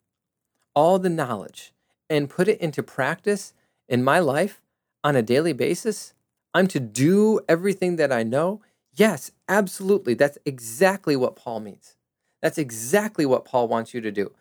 all 0.73 0.99
the 0.99 1.09
knowledge, 1.09 1.73
and 2.09 2.29
put 2.29 2.47
it 2.47 2.59
into 2.59 2.81
practice 2.81 3.53
in 3.87 4.03
my 4.03 4.19
life 4.19 4.61
on 5.07 5.15
a 5.15 5.21
daily 5.21 5.53
basis? 5.53 6.13
I'm 6.53 6.67
to 6.67 6.81
do 6.81 7.39
everything 7.47 7.95
that 7.95 8.11
I 8.11 8.23
know? 8.23 8.61
Yes, 8.93 9.31
absolutely. 9.47 10.15
That's 10.15 10.37
exactly 10.45 11.15
what 11.15 11.37
Paul 11.37 11.61
means. 11.61 11.95
That's 12.41 12.57
exactly 12.57 13.25
what 13.25 13.45
Paul 13.45 13.69
wants 13.69 13.93
you 13.93 14.01
to 14.01 14.11
do. 14.11 14.33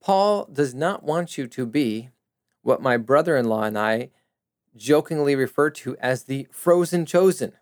Paul 0.00 0.48
does 0.50 0.74
not 0.74 1.02
want 1.02 1.36
you 1.36 1.46
to 1.48 1.66
be 1.66 2.08
what 2.62 2.80
my 2.80 2.96
brother 2.96 3.36
in 3.36 3.50
law 3.50 3.64
and 3.64 3.78
I 3.78 4.08
jokingly 4.74 5.36
refer 5.36 5.68
to 5.70 5.94
as 5.98 6.24
the 6.24 6.46
frozen 6.50 7.04
chosen. 7.04 7.52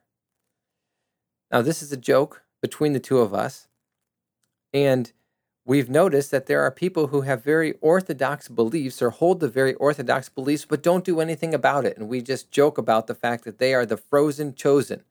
Now, 1.51 1.63
this 1.63 1.83
is 1.83 1.91
a 1.91 1.97
joke 1.97 2.43
between 2.63 2.93
the 2.93 3.01
two 3.01 3.19
of 3.19 3.35
us. 3.35 3.67
And 4.73 5.13
we've 5.67 5.91
noticed 5.91 6.31
that 6.31 6.47
there 6.47 6.63
are 6.63 6.71
people 6.71 7.09
who 7.09 7.23
have 7.23 7.43
very 7.43 7.75
orthodox 7.81 8.49
beliefs 8.49 9.03
or 9.03 9.11
hold 9.11 9.41
the 9.41 9.49
very 9.49 9.75
orthodox 9.75 10.29
beliefs, 10.29 10.65
but 10.65 10.83
don't 10.83 11.05
do 11.05 11.21
anything 11.21 11.53
about 11.53 11.85
it. 11.85 11.99
And 11.99 12.09
we 12.09 12.23
just 12.23 12.51
joke 12.51 12.79
about 12.79 13.09
the 13.09 13.15
fact 13.15 13.45
that 13.45 13.59
they 13.59 13.75
are 13.75 13.85
the 13.85 13.97
frozen 13.97 14.55
chosen. 14.55 15.03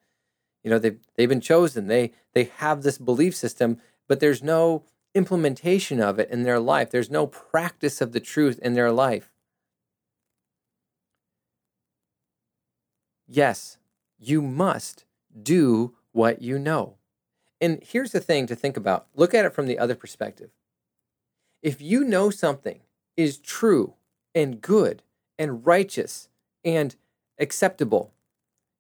You 0.63 0.71
know, 0.71 0.79
they've, 0.79 0.97
they've 1.15 1.29
been 1.29 1.41
chosen. 1.41 1.88
They, 1.88 2.13
they 2.33 2.45
have 2.45 2.81
this 2.81 2.97
belief 2.97 3.35
system, 3.35 3.79
but 4.07 4.19
there's 4.19 4.41
no 4.41 4.83
implementation 5.13 6.00
of 6.00 6.17
it 6.19 6.29
in 6.31 6.43
their 6.43 6.59
life. 6.59 6.89
There's 6.89 7.12
no 7.12 7.27
practice 7.27 8.01
of 8.01 8.13
the 8.13 8.19
truth 8.19 8.57
in 8.63 8.74
their 8.74 8.91
life. 8.91 9.31
Yes, 13.27 13.77
you 14.17 14.41
must 14.41 15.03
do 15.41 15.95
what 16.12 16.41
you 16.41 16.57
know. 16.57 16.95
And 17.62 17.79
here's 17.81 18.12
the 18.12 18.19
thing 18.19 18.47
to 18.47 18.55
think 18.55 18.77
about 18.77 19.07
look 19.15 19.33
at 19.33 19.45
it 19.45 19.53
from 19.53 19.67
the 19.67 19.79
other 19.79 19.95
perspective. 19.95 20.51
If 21.62 21.81
you 21.81 22.03
know 22.03 22.29
something 22.29 22.81
is 23.17 23.38
true 23.38 23.93
and 24.33 24.62
good 24.62 25.03
and 25.39 25.65
righteous 25.65 26.29
and 26.63 26.95
acceptable, 27.39 28.13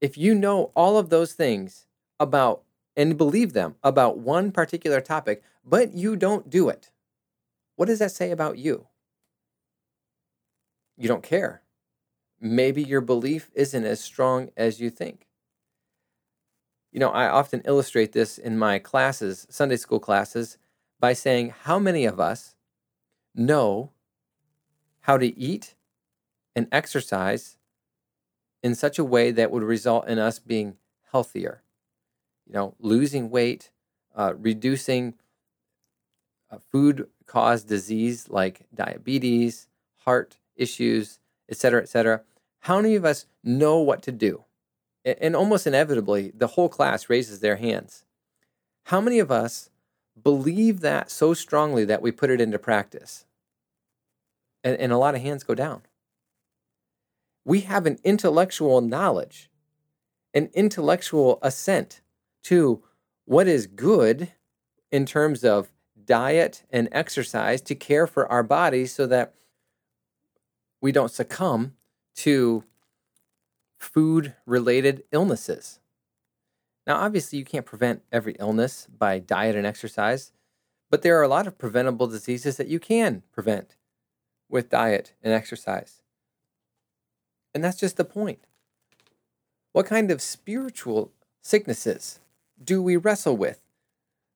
if 0.01 0.17
you 0.17 0.35
know 0.35 0.71
all 0.75 0.97
of 0.97 1.09
those 1.09 1.33
things 1.33 1.87
about 2.19 2.63
and 2.95 3.17
believe 3.17 3.53
them 3.53 3.75
about 3.83 4.17
one 4.17 4.51
particular 4.51 5.01
topic, 5.01 5.43
but 5.65 5.93
you 5.93 6.15
don't 6.15 6.49
do 6.49 6.69
it, 6.69 6.91
what 7.75 7.87
does 7.87 7.99
that 7.99 8.11
say 8.11 8.31
about 8.31 8.57
you? 8.57 8.87
You 10.97 11.07
don't 11.07 11.23
care. 11.23 11.61
Maybe 12.39 12.83
your 12.83 13.01
belief 13.01 13.49
isn't 13.53 13.85
as 13.85 14.01
strong 14.01 14.49
as 14.55 14.79
you 14.79 14.89
think. 14.89 15.27
You 16.95 17.01
know, 17.01 17.09
I 17.09 17.27
often 17.27 17.61
illustrate 17.65 18.13
this 18.13 18.37
in 18.37 18.57
my 18.57 18.79
classes, 18.79 19.45
Sunday 19.49 19.75
school 19.75 19.99
classes, 19.99 20.57
by 20.97 21.11
saying 21.11 21.53
how 21.63 21.77
many 21.77 22.05
of 22.05 22.21
us 22.21 22.55
know 23.35 23.91
how 25.01 25.17
to 25.17 25.37
eat 25.37 25.75
and 26.55 26.69
exercise 26.71 27.57
in 28.63 28.75
such 28.75 28.97
a 28.97 29.03
way 29.03 29.31
that 29.31 29.51
would 29.51 29.61
result 29.61 30.07
in 30.07 30.19
us 30.19 30.39
being 30.39 30.77
healthier. 31.11 31.63
You 32.47 32.53
know, 32.53 32.75
losing 32.79 33.29
weight, 33.29 33.71
uh, 34.15 34.35
reducing 34.37 35.15
uh, 36.49 36.59
food 36.71 37.09
caused 37.25 37.67
disease 37.67 38.29
like 38.29 38.67
diabetes, 38.73 39.67
heart 40.05 40.37
issues, 40.55 41.19
et 41.49 41.57
cetera, 41.57 41.81
et 41.81 41.89
cetera. 41.89 42.21
How 42.59 42.79
many 42.79 42.95
of 42.95 43.03
us 43.03 43.25
know 43.43 43.79
what 43.79 44.01
to 44.03 44.13
do? 44.13 44.44
And 45.05 45.35
almost 45.35 45.67
inevitably, 45.67 46.31
the 46.35 46.47
whole 46.47 46.67
class 46.67 47.09
raises 47.09 47.39
their 47.39 47.57
hands. 47.57 48.05
How 48.85 48.99
many 48.99 49.19
of 49.19 49.31
us 49.31 49.69
believe 50.21 50.81
that 50.81 51.11
so 51.11 51.33
strongly 51.33 51.85
that 51.85 52.01
we 52.01 52.11
put 52.11 52.29
it 52.29 52.41
into 52.41 52.57
practice? 52.57 53.25
And, 54.63 54.75
and 54.77 54.91
a 54.91 54.97
lot 54.97 55.15
of 55.15 55.21
hands 55.21 55.43
go 55.43 55.53
down. 55.53 55.83
We 57.43 57.61
have 57.61 57.85
an 57.85 57.99
intellectual 58.03 58.81
knowledge, 58.81 59.51
an 60.33 60.49
intellectual 60.53 61.37
assent 61.43 62.01
to 62.43 62.83
what 63.25 63.47
is 63.47 63.67
good 63.67 64.31
in 64.91 65.05
terms 65.05 65.43
of 65.43 65.71
diet 66.03 66.63
and 66.71 66.89
exercise 66.91 67.61
to 67.61 67.75
care 67.75 68.07
for 68.07 68.31
our 68.31 68.43
bodies 68.43 68.93
so 68.93 69.05
that 69.07 69.33
we 70.81 70.91
don't 70.91 71.11
succumb 71.11 71.73
to 72.15 72.63
food 73.85 74.33
related 74.45 75.03
illnesses. 75.11 75.79
Now, 76.85 76.97
obviously, 76.97 77.39
you 77.39 77.45
can't 77.45 77.65
prevent 77.65 78.03
every 78.11 78.35
illness 78.39 78.87
by 78.87 79.19
diet 79.19 79.55
and 79.55 79.65
exercise, 79.65 80.31
but 80.89 81.01
there 81.01 81.17
are 81.19 81.23
a 81.23 81.27
lot 81.27 81.47
of 81.47 81.57
preventable 81.57 82.07
diseases 82.07 82.57
that 82.57 82.67
you 82.67 82.79
can 82.79 83.23
prevent 83.31 83.75
with 84.49 84.69
diet 84.69 85.13
and 85.23 85.33
exercise. 85.33 86.01
And 87.53 87.63
that's 87.63 87.79
just 87.79 87.97
the 87.97 88.05
point. 88.05 88.39
What 89.71 89.85
kind 89.85 90.11
of 90.11 90.21
spiritual 90.21 91.11
sicknesses 91.41 92.19
do 92.63 92.81
we 92.81 92.97
wrestle 92.97 93.37
with 93.37 93.61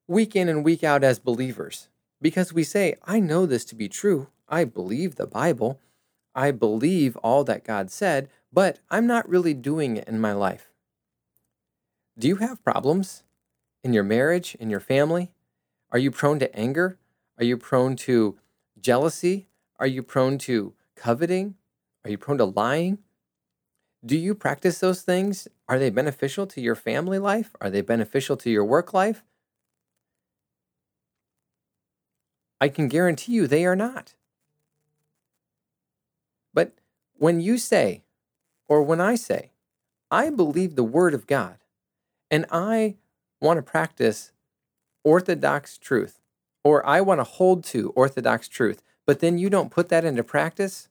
week 0.07 0.35
in 0.35 0.49
and 0.49 0.63
week 0.63 0.83
out 0.83 1.03
as 1.03 1.19
believers? 1.19 1.88
Because 2.21 2.53
we 2.53 2.63
say, 2.63 2.95
I 3.05 3.19
know 3.19 3.45
this 3.45 3.65
to 3.65 3.75
be 3.75 3.88
true. 3.88 4.27
I 4.47 4.63
believe 4.63 5.15
the 5.15 5.27
Bible. 5.27 5.79
I 6.33 6.51
believe 6.51 7.15
all 7.17 7.43
that 7.45 7.63
God 7.63 7.91
said, 7.91 8.29
but 8.51 8.79
I'm 8.89 9.07
not 9.07 9.29
really 9.29 9.53
doing 9.53 9.97
it 9.97 10.07
in 10.07 10.19
my 10.19 10.33
life. 10.33 10.71
Do 12.17 12.27
you 12.27 12.38
have 12.38 12.63
problems 12.63 13.23
in 13.83 13.93
your 13.93 14.03
marriage, 14.03 14.55
in 14.59 14.69
your 14.69 14.79
family? 14.79 15.31
Are 15.91 15.99
you 15.99 16.12
prone 16.12 16.39
to 16.39 16.55
anger? 16.55 16.97
Are 17.38 17.43
you 17.43 17.57
prone 17.57 17.95
to 17.97 18.38
jealousy? 18.79 19.47
Are 19.79 19.88
you 19.88 20.03
prone 20.03 20.38
to 20.39 20.73
coveting? 20.95 21.55
Are 22.03 22.09
you 22.09 22.17
prone 22.17 22.38
to 22.38 22.45
lying? 22.45 22.99
Do 24.05 24.17
you 24.17 24.33
practice 24.33 24.79
those 24.79 25.01
things? 25.01 25.47
Are 25.67 25.79
they 25.79 25.89
beneficial 25.89 26.47
to 26.47 26.62
your 26.62 26.75
family 26.75 27.19
life? 27.19 27.55
Are 27.62 27.69
they 27.69 27.81
beneficial 27.81 28.38
to 28.38 28.49
your 28.49 28.65
work 28.65 28.93
life? 28.93 29.23
I 32.62 32.67
can 32.69 32.88
guarantee 32.88 33.33
you 33.33 33.47
they 33.47 33.65
are 33.65 33.75
not. 33.75 34.15
But 36.53 36.73
when 37.17 37.39
you 37.39 37.57
say, 37.57 38.03
or 38.69 38.84
when 38.84 39.01
I 39.01 39.15
say, 39.15 39.51
I 40.10 40.29
believe 40.29 40.75
the 40.75 40.84
Word 40.84 41.13
of 41.13 41.27
God 41.27 41.58
and 42.32 42.45
I 42.51 42.95
want 43.41 43.58
to 43.58 43.63
practice 43.63 44.32
Orthodox 45.03 45.77
truth, 45.77 46.21
or 46.63 46.86
I 46.86 47.01
want 47.01 47.19
to 47.19 47.23
hold 47.23 47.63
to 47.65 47.89
Orthodox 47.95 48.47
truth, 48.47 48.84
but 49.05 49.19
then 49.19 49.38
you 49.38 49.49
don't 49.49 49.71
put 49.71 49.89
that 49.89 50.05
into 50.05 50.23
practice, 50.23 50.88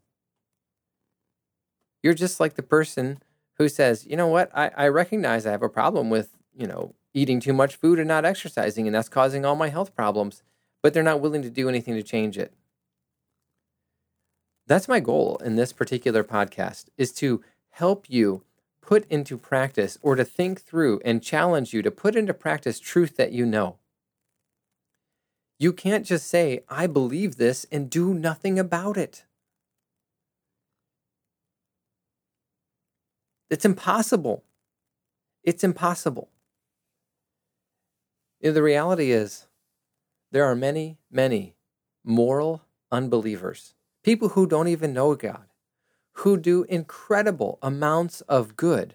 you're 2.02 2.14
just 2.14 2.40
like 2.40 2.54
the 2.54 2.62
person 2.62 3.20
who 3.58 3.68
says, 3.68 4.06
you 4.06 4.16
know 4.16 4.28
what, 4.28 4.50
I, 4.54 4.70
I 4.76 4.88
recognize 4.88 5.46
I 5.46 5.50
have 5.50 5.62
a 5.62 5.68
problem 5.68 6.10
with, 6.10 6.30
you 6.56 6.66
know, 6.66 6.94
eating 7.14 7.40
too 7.40 7.52
much 7.52 7.76
food 7.76 7.98
and 7.98 8.08
not 8.08 8.24
exercising, 8.24 8.86
and 8.86 8.94
that's 8.94 9.08
causing 9.08 9.44
all 9.44 9.56
my 9.56 9.68
health 9.68 9.94
problems, 9.94 10.42
but 10.82 10.94
they're 10.94 11.02
not 11.02 11.20
willing 11.20 11.42
to 11.42 11.50
do 11.50 11.68
anything 11.68 11.94
to 11.94 12.02
change 12.02 12.38
it. 12.38 12.52
That's 14.66 14.88
my 14.88 15.00
goal 15.00 15.40
in 15.44 15.56
this 15.56 15.72
particular 15.72 16.22
podcast 16.22 16.86
is 16.96 17.12
to 17.14 17.42
help 17.70 18.06
you 18.08 18.42
put 18.80 19.04
into 19.10 19.36
practice 19.36 19.98
or 20.00 20.16
to 20.16 20.24
think 20.24 20.62
through 20.62 21.00
and 21.04 21.22
challenge 21.22 21.74
you 21.74 21.82
to 21.82 21.90
put 21.90 22.16
into 22.16 22.32
practice 22.32 22.80
truth 22.80 23.16
that 23.16 23.32
you 23.32 23.44
know. 23.44 23.76
You 25.58 25.72
can't 25.72 26.06
just 26.06 26.28
say, 26.28 26.60
I 26.68 26.86
believe 26.86 27.36
this 27.36 27.66
and 27.70 27.90
do 27.90 28.14
nothing 28.14 28.58
about 28.58 28.96
it. 28.96 29.24
It's 33.50 33.64
impossible. 33.64 34.44
It's 35.42 35.64
impossible. 35.64 36.28
You 38.40 38.50
know, 38.50 38.54
the 38.54 38.62
reality 38.62 39.10
is, 39.10 39.46
there 40.30 40.44
are 40.44 40.54
many, 40.54 40.98
many 41.10 41.56
moral 42.04 42.62
unbelievers, 42.92 43.74
people 44.04 44.30
who 44.30 44.46
don't 44.46 44.68
even 44.68 44.92
know 44.92 45.14
God, 45.14 45.47
who 46.18 46.36
do 46.36 46.64
incredible 46.64 47.60
amounts 47.62 48.22
of 48.22 48.56
good 48.56 48.94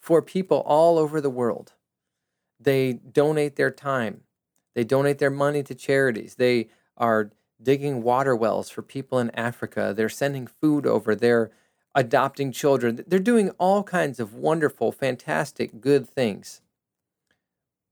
for 0.00 0.22
people 0.22 0.62
all 0.64 0.96
over 0.96 1.20
the 1.20 1.28
world. 1.28 1.74
They 2.58 2.94
donate 2.94 3.56
their 3.56 3.70
time, 3.70 4.22
they 4.74 4.82
donate 4.82 5.18
their 5.18 5.30
money 5.30 5.62
to 5.62 5.74
charities, 5.74 6.36
they 6.36 6.68
are 6.96 7.30
digging 7.62 8.02
water 8.02 8.34
wells 8.34 8.70
for 8.70 8.80
people 8.80 9.18
in 9.18 9.30
Africa, 9.32 9.92
they're 9.94 10.08
sending 10.08 10.46
food 10.46 10.86
over, 10.86 11.14
they're 11.14 11.50
adopting 11.94 12.52
children, 12.52 13.04
they're 13.06 13.18
doing 13.18 13.50
all 13.58 13.82
kinds 13.82 14.18
of 14.18 14.32
wonderful, 14.32 14.92
fantastic, 14.92 15.82
good 15.82 16.08
things. 16.08 16.62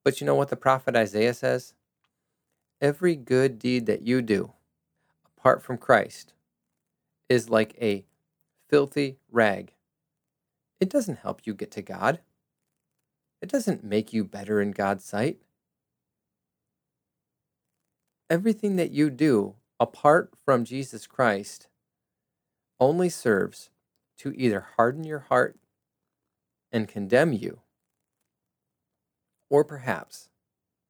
But 0.03 0.21
you 0.21 0.27
know 0.27 0.35
what 0.35 0.49
the 0.49 0.57
prophet 0.57 0.97
Isaiah 0.97 1.35
says? 1.35 1.75
Every 2.81 3.15
good 3.15 3.59
deed 3.59 3.85
that 3.87 4.03
you 4.03 4.23
do 4.23 4.53
apart 5.37 5.63
from 5.63 5.77
Christ 5.77 6.33
is 7.29 7.51
like 7.51 7.77
a 7.79 8.07
filthy 8.69 9.19
rag. 9.31 9.75
It 10.81 10.91
doesn't 10.91 11.19
help 11.19 11.43
you 11.45 11.55
get 11.55 11.71
to 11.73 11.83
God. 11.83 12.21
It 13.41 13.49
doesn't 13.49 13.85
make 13.85 14.13
you 14.13 14.25
better 14.25 14.61
in 14.61 14.71
God's 14.71 15.05
sight. 15.05 15.39
Everything 18.31 18.77
that 18.77 18.91
you 18.91 19.11
do 19.11 19.55
apart 19.79 20.33
from 20.45 20.65
Jesus 20.65 21.07
Christ 21.07 21.69
only 22.81 23.09
serves 23.09 23.71
to 24.19 24.33
either 24.37 24.67
harden 24.77 25.05
your 25.05 25.21
heart 25.21 25.57
and 26.73 26.89
condemn 26.89 27.33
you, 27.33 27.61
or 29.49 29.65
perhaps, 29.65 30.29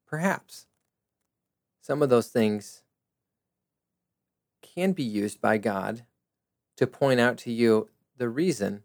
perhaps, 0.07 0.65
some 1.81 2.01
of 2.01 2.09
those 2.09 2.27
things 2.27 2.81
can 4.61 4.93
be 4.93 5.03
used 5.03 5.39
by 5.39 5.57
God 5.57 6.03
to 6.77 6.87
point 6.87 7.19
out 7.19 7.37
to 7.39 7.51
you 7.51 7.89
the 8.17 8.29
reason 8.29 8.83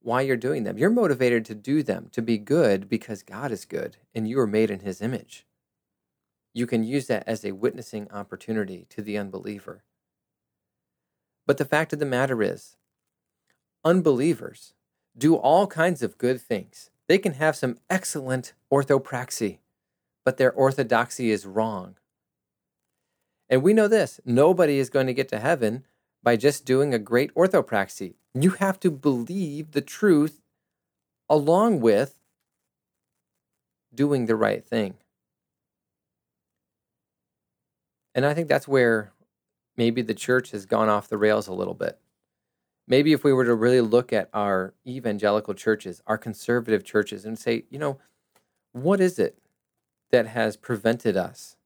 why 0.00 0.20
you're 0.20 0.36
doing 0.36 0.64
them. 0.64 0.78
You're 0.78 0.90
motivated 0.90 1.44
to 1.46 1.54
do 1.54 1.82
them, 1.82 2.08
to 2.12 2.22
be 2.22 2.38
good 2.38 2.88
because 2.88 3.22
God 3.22 3.52
is 3.52 3.64
good 3.64 3.96
and 4.14 4.28
you 4.28 4.38
are 4.40 4.46
made 4.46 4.70
in 4.70 4.80
his 4.80 5.00
image. 5.00 5.46
You 6.52 6.66
can 6.66 6.84
use 6.84 7.06
that 7.06 7.24
as 7.26 7.44
a 7.44 7.52
witnessing 7.52 8.10
opportunity 8.10 8.86
to 8.90 9.00
the 9.00 9.16
unbeliever. 9.16 9.84
But 11.46 11.58
the 11.58 11.64
fact 11.64 11.92
of 11.92 11.98
the 11.98 12.06
matter 12.06 12.42
is, 12.42 12.76
unbelievers 13.84 14.74
do 15.16 15.34
all 15.34 15.66
kinds 15.66 16.02
of 16.02 16.18
good 16.18 16.40
things. 16.40 16.90
They 17.08 17.18
can 17.18 17.34
have 17.34 17.56
some 17.56 17.78
excellent 17.90 18.52
orthopraxy, 18.72 19.58
but 20.24 20.36
their 20.36 20.52
orthodoxy 20.52 21.30
is 21.30 21.46
wrong. 21.46 21.96
And 23.48 23.62
we 23.62 23.72
know 23.72 23.88
this 23.88 24.20
nobody 24.24 24.78
is 24.78 24.90
going 24.90 25.06
to 25.06 25.14
get 25.14 25.28
to 25.28 25.40
heaven 25.40 25.84
by 26.22 26.36
just 26.36 26.64
doing 26.64 26.94
a 26.94 26.98
great 26.98 27.34
orthopraxy. 27.34 28.14
You 28.34 28.50
have 28.50 28.78
to 28.80 28.90
believe 28.90 29.72
the 29.72 29.80
truth 29.80 30.40
along 31.28 31.80
with 31.80 32.16
doing 33.94 34.26
the 34.26 34.36
right 34.36 34.64
thing. 34.64 34.94
And 38.14 38.26
I 38.26 38.34
think 38.34 38.48
that's 38.48 38.68
where 38.68 39.12
maybe 39.76 40.02
the 40.02 40.14
church 40.14 40.50
has 40.50 40.66
gone 40.66 40.88
off 40.88 41.08
the 41.08 41.18
rails 41.18 41.48
a 41.48 41.52
little 41.52 41.74
bit. 41.74 41.98
Maybe 42.86 43.12
if 43.12 43.24
we 43.24 43.32
were 43.32 43.44
to 43.44 43.54
really 43.54 43.80
look 43.80 44.12
at 44.12 44.28
our 44.34 44.74
evangelical 44.86 45.54
churches, 45.54 46.02
our 46.06 46.18
conservative 46.18 46.84
churches, 46.84 47.24
and 47.24 47.38
say, 47.38 47.64
you 47.70 47.78
know, 47.78 47.98
what 48.72 49.00
is 49.00 49.18
it 49.18 49.38
that 50.10 50.26
has 50.26 50.56
prevented 50.56 51.16
us 51.16 51.56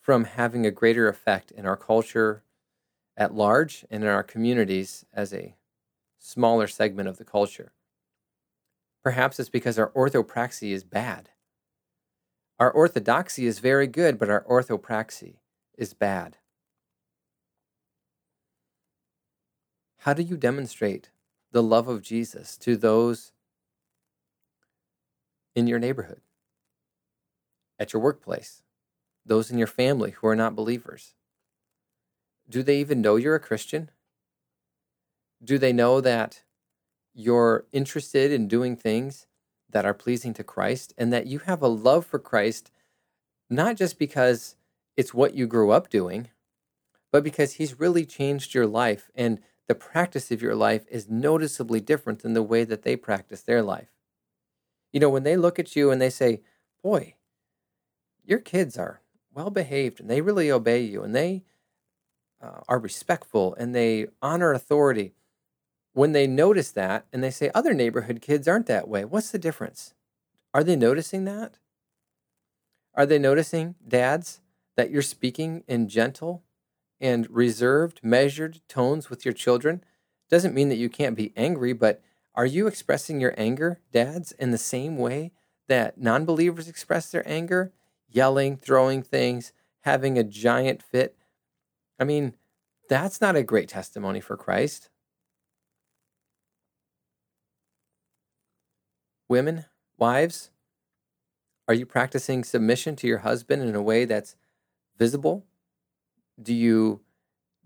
from 0.00 0.24
having 0.24 0.64
a 0.64 0.70
greater 0.70 1.08
effect 1.08 1.50
in 1.50 1.66
our 1.66 1.76
culture 1.76 2.42
at 3.16 3.34
large 3.34 3.84
and 3.90 4.02
in 4.02 4.08
our 4.08 4.22
communities 4.22 5.04
as 5.12 5.32
a 5.32 5.56
smaller 6.18 6.66
segment 6.66 7.08
of 7.08 7.18
the 7.18 7.24
culture? 7.24 7.72
Perhaps 9.02 9.38
it's 9.38 9.50
because 9.50 9.78
our 9.78 9.90
orthopraxy 9.90 10.72
is 10.72 10.82
bad. 10.82 11.28
Our 12.58 12.70
orthodoxy 12.70 13.46
is 13.46 13.58
very 13.58 13.86
good, 13.86 14.18
but 14.18 14.30
our 14.30 14.44
orthopraxy 14.44 15.36
is 15.76 15.92
bad. 15.92 16.38
How 19.98 20.14
do 20.14 20.22
you 20.22 20.36
demonstrate 20.36 21.10
the 21.52 21.62
love 21.62 21.88
of 21.88 22.02
Jesus 22.02 22.56
to 22.58 22.76
those 22.76 23.32
in 25.54 25.66
your 25.66 25.78
neighborhood, 25.78 26.20
at 27.78 27.92
your 27.92 28.02
workplace, 28.02 28.62
those 29.24 29.50
in 29.50 29.58
your 29.58 29.66
family 29.66 30.12
who 30.12 30.26
are 30.26 30.36
not 30.36 30.56
believers? 30.56 31.14
Do 32.48 32.62
they 32.62 32.78
even 32.78 33.00
know 33.00 33.16
you're 33.16 33.34
a 33.34 33.40
Christian? 33.40 33.90
Do 35.42 35.58
they 35.58 35.72
know 35.72 36.00
that 36.00 36.42
you're 37.14 37.64
interested 37.72 38.32
in 38.32 38.48
doing 38.48 38.76
things 38.76 39.26
that 39.70 39.84
are 39.84 39.94
pleasing 39.94 40.34
to 40.34 40.44
Christ 40.44 40.92
and 40.98 41.12
that 41.12 41.26
you 41.26 41.40
have 41.40 41.62
a 41.62 41.68
love 41.68 42.06
for 42.06 42.18
Christ, 42.18 42.70
not 43.48 43.76
just 43.76 43.98
because 43.98 44.56
it's 44.96 45.14
what 45.14 45.34
you 45.34 45.46
grew 45.46 45.70
up 45.70 45.88
doing, 45.88 46.28
but 47.12 47.24
because 47.24 47.54
He's 47.54 47.78
really 47.80 48.04
changed 48.04 48.54
your 48.54 48.66
life 48.66 49.10
and 49.14 49.40
the 49.66 49.74
practice 49.74 50.30
of 50.30 50.42
your 50.42 50.54
life 50.54 50.84
is 50.90 51.08
noticeably 51.08 51.80
different 51.80 52.20
than 52.20 52.34
the 52.34 52.42
way 52.42 52.64
that 52.64 52.82
they 52.82 52.96
practice 52.96 53.42
their 53.42 53.62
life. 53.62 53.88
You 54.92 55.00
know, 55.00 55.08
when 55.08 55.22
they 55.22 55.36
look 55.36 55.58
at 55.58 55.74
you 55.74 55.90
and 55.90 56.00
they 56.00 56.10
say, 56.10 56.42
Boy, 56.82 57.14
your 58.24 58.38
kids 58.38 58.76
are 58.76 59.00
well 59.32 59.50
behaved 59.50 60.00
and 60.00 60.10
they 60.10 60.20
really 60.20 60.50
obey 60.50 60.82
you 60.82 61.02
and 61.02 61.14
they 61.14 61.44
uh, 62.44 62.60
are 62.68 62.78
respectful 62.78 63.54
and 63.54 63.74
they 63.74 64.06
honor 64.20 64.52
authority. 64.52 65.14
When 65.92 66.12
they 66.12 66.26
notice 66.26 66.70
that 66.72 67.06
and 67.12 67.22
they 67.22 67.30
say, 67.30 67.50
Other 67.54 67.72
neighborhood 67.72 68.20
kids 68.20 68.48
aren't 68.48 68.66
that 68.66 68.88
way, 68.88 69.04
what's 69.04 69.30
the 69.30 69.38
difference? 69.38 69.94
Are 70.52 70.64
they 70.64 70.76
noticing 70.76 71.24
that? 71.24 71.58
Are 72.94 73.06
they 73.06 73.18
noticing, 73.18 73.74
dads, 73.86 74.40
that 74.76 74.90
you're 74.90 75.02
speaking 75.02 75.64
in 75.66 75.88
gentle 75.88 76.42
and 77.00 77.28
reserved, 77.30 78.00
measured 78.02 78.60
tones 78.68 79.10
with 79.10 79.24
your 79.24 79.34
children 79.34 79.84
doesn't 80.30 80.54
mean 80.54 80.68
that 80.68 80.76
you 80.76 80.88
can't 80.88 81.16
be 81.16 81.32
angry, 81.36 81.72
but 81.72 82.02
are 82.34 82.46
you 82.46 82.66
expressing 82.66 83.20
your 83.20 83.34
anger, 83.36 83.80
dads, 83.92 84.32
in 84.32 84.50
the 84.50 84.58
same 84.58 84.96
way 84.96 85.32
that 85.68 85.98
non 85.98 86.24
believers 86.24 86.68
express 86.68 87.10
their 87.10 87.28
anger? 87.28 87.72
Yelling, 88.08 88.56
throwing 88.56 89.02
things, 89.02 89.52
having 89.82 90.18
a 90.18 90.24
giant 90.24 90.82
fit. 90.82 91.16
I 91.98 92.04
mean, 92.04 92.34
that's 92.88 93.20
not 93.20 93.36
a 93.36 93.42
great 93.42 93.68
testimony 93.68 94.20
for 94.20 94.36
Christ. 94.36 94.90
Women, 99.28 99.64
wives, 99.96 100.50
are 101.66 101.74
you 101.74 101.86
practicing 101.86 102.44
submission 102.44 102.94
to 102.96 103.06
your 103.06 103.18
husband 103.18 103.62
in 103.62 103.74
a 103.74 103.82
way 103.82 104.04
that's 104.04 104.36
visible 104.98 105.44
do 106.40 106.52
you 106.52 107.00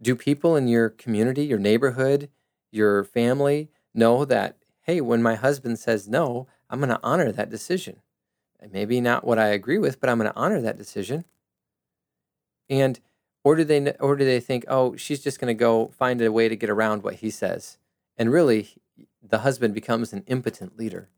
do 0.01 0.15
people 0.15 0.55
in 0.55 0.69
your 0.69 0.91
community, 0.91 1.45
your 1.45 1.59
neighborhood, 1.59 2.29
your 2.71 3.05
family 3.05 3.71
know 3.95 4.25
that 4.25 4.57
hey, 4.83 5.01
when 5.03 5.23
my 5.23 5.35
husband 5.35 5.79
says 5.79 6.09
no, 6.09 6.47
I'm 6.71 6.79
going 6.79 6.89
to 6.89 7.01
honor 7.03 7.31
that 7.31 7.51
decision. 7.51 8.01
Maybe 8.73 9.03
not 9.03 9.23
what 9.23 9.39
I 9.39 9.49
agree 9.49 9.77
with, 9.77 10.01
but 10.01 10.09
I'm 10.09 10.19
going 10.19 10.31
to 10.31 10.37
honor 10.37 10.63
that 10.63 10.79
decision. 10.79 11.27
And 12.71 12.99
or 13.49 13.57
do 13.57 13.65
they 13.65 13.93
or 13.93 14.15
do 14.15 14.27
they 14.27 14.41
think, 14.41 14.67
"Oh, 14.69 14.95
she's 14.95 15.25
just 15.25 15.41
going 15.41 15.49
to 15.49 15.59
go 15.59 15.89
find 15.89 16.21
a 16.21 16.31
way 16.31 16.51
to 16.51 16.57
get 16.57 16.69
around 16.69 17.03
what 17.03 17.15
he 17.15 17.31
says." 17.31 17.79
And 18.19 18.31
really, 18.31 18.77
the 19.23 19.39
husband 19.39 19.73
becomes 19.73 20.13
an 20.13 20.23
impotent 20.27 20.77
leader. 20.77 21.09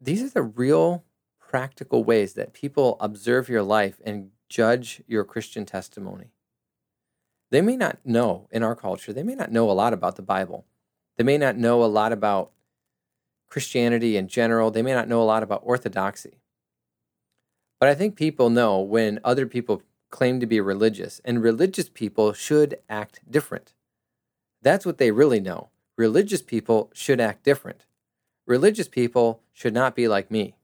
These 0.00 0.24
are 0.24 0.28
the 0.28 0.42
real 0.42 1.04
practical 1.38 2.02
ways 2.02 2.34
that 2.34 2.52
people 2.52 2.96
observe 2.98 3.48
your 3.48 3.62
life 3.62 4.00
and 4.04 4.32
judge 4.48 5.04
your 5.06 5.22
Christian 5.22 5.64
testimony. 5.64 6.32
They 7.50 7.62
may 7.62 7.76
not 7.76 7.98
know 8.04 8.48
in 8.50 8.64
our 8.64 8.74
culture, 8.74 9.12
they 9.12 9.22
may 9.22 9.36
not 9.36 9.52
know 9.52 9.70
a 9.70 9.78
lot 9.82 9.92
about 9.92 10.16
the 10.16 10.22
Bible. 10.22 10.66
They 11.16 11.22
may 11.22 11.38
not 11.38 11.56
know 11.56 11.84
a 11.84 11.86
lot 11.86 12.10
about 12.10 12.50
Christianity 13.46 14.16
in 14.16 14.26
general. 14.26 14.72
They 14.72 14.82
may 14.82 14.94
not 14.94 15.06
know 15.06 15.22
a 15.22 15.30
lot 15.32 15.44
about 15.44 15.62
orthodoxy. 15.62 16.40
But 17.80 17.88
I 17.88 17.94
think 17.94 18.16
people 18.16 18.50
know 18.50 18.80
when 18.80 19.20
other 19.24 19.46
people 19.46 19.82
claim 20.10 20.40
to 20.40 20.46
be 20.46 20.60
religious, 20.60 21.20
and 21.24 21.42
religious 21.42 21.88
people 21.88 22.32
should 22.32 22.78
act 22.88 23.20
different. 23.28 23.74
That's 24.62 24.86
what 24.86 24.98
they 24.98 25.10
really 25.10 25.40
know. 25.40 25.70
Religious 25.96 26.40
people 26.40 26.90
should 26.94 27.20
act 27.20 27.44
different. 27.44 27.86
Religious 28.46 28.88
people 28.88 29.40
should 29.52 29.74
not 29.74 29.94
be 29.94 30.06
like 30.06 30.30
me. 30.30 30.54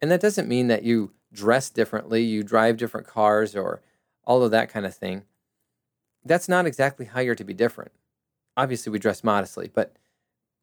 And 0.00 0.10
that 0.10 0.20
doesn't 0.20 0.48
mean 0.48 0.68
that 0.68 0.82
you 0.82 1.12
dress 1.32 1.70
differently, 1.70 2.22
you 2.22 2.42
drive 2.42 2.76
different 2.76 3.06
cars, 3.06 3.54
or 3.54 3.80
all 4.24 4.42
of 4.42 4.50
that 4.50 4.68
kind 4.70 4.86
of 4.86 4.94
thing. 4.94 5.22
That's 6.24 6.48
not 6.48 6.66
exactly 6.66 7.06
how 7.06 7.20
you're 7.20 7.34
to 7.34 7.44
be 7.44 7.54
different. 7.54 7.92
Obviously, 8.56 8.90
we 8.90 8.98
dress 8.98 9.22
modestly, 9.22 9.70
but 9.72 9.94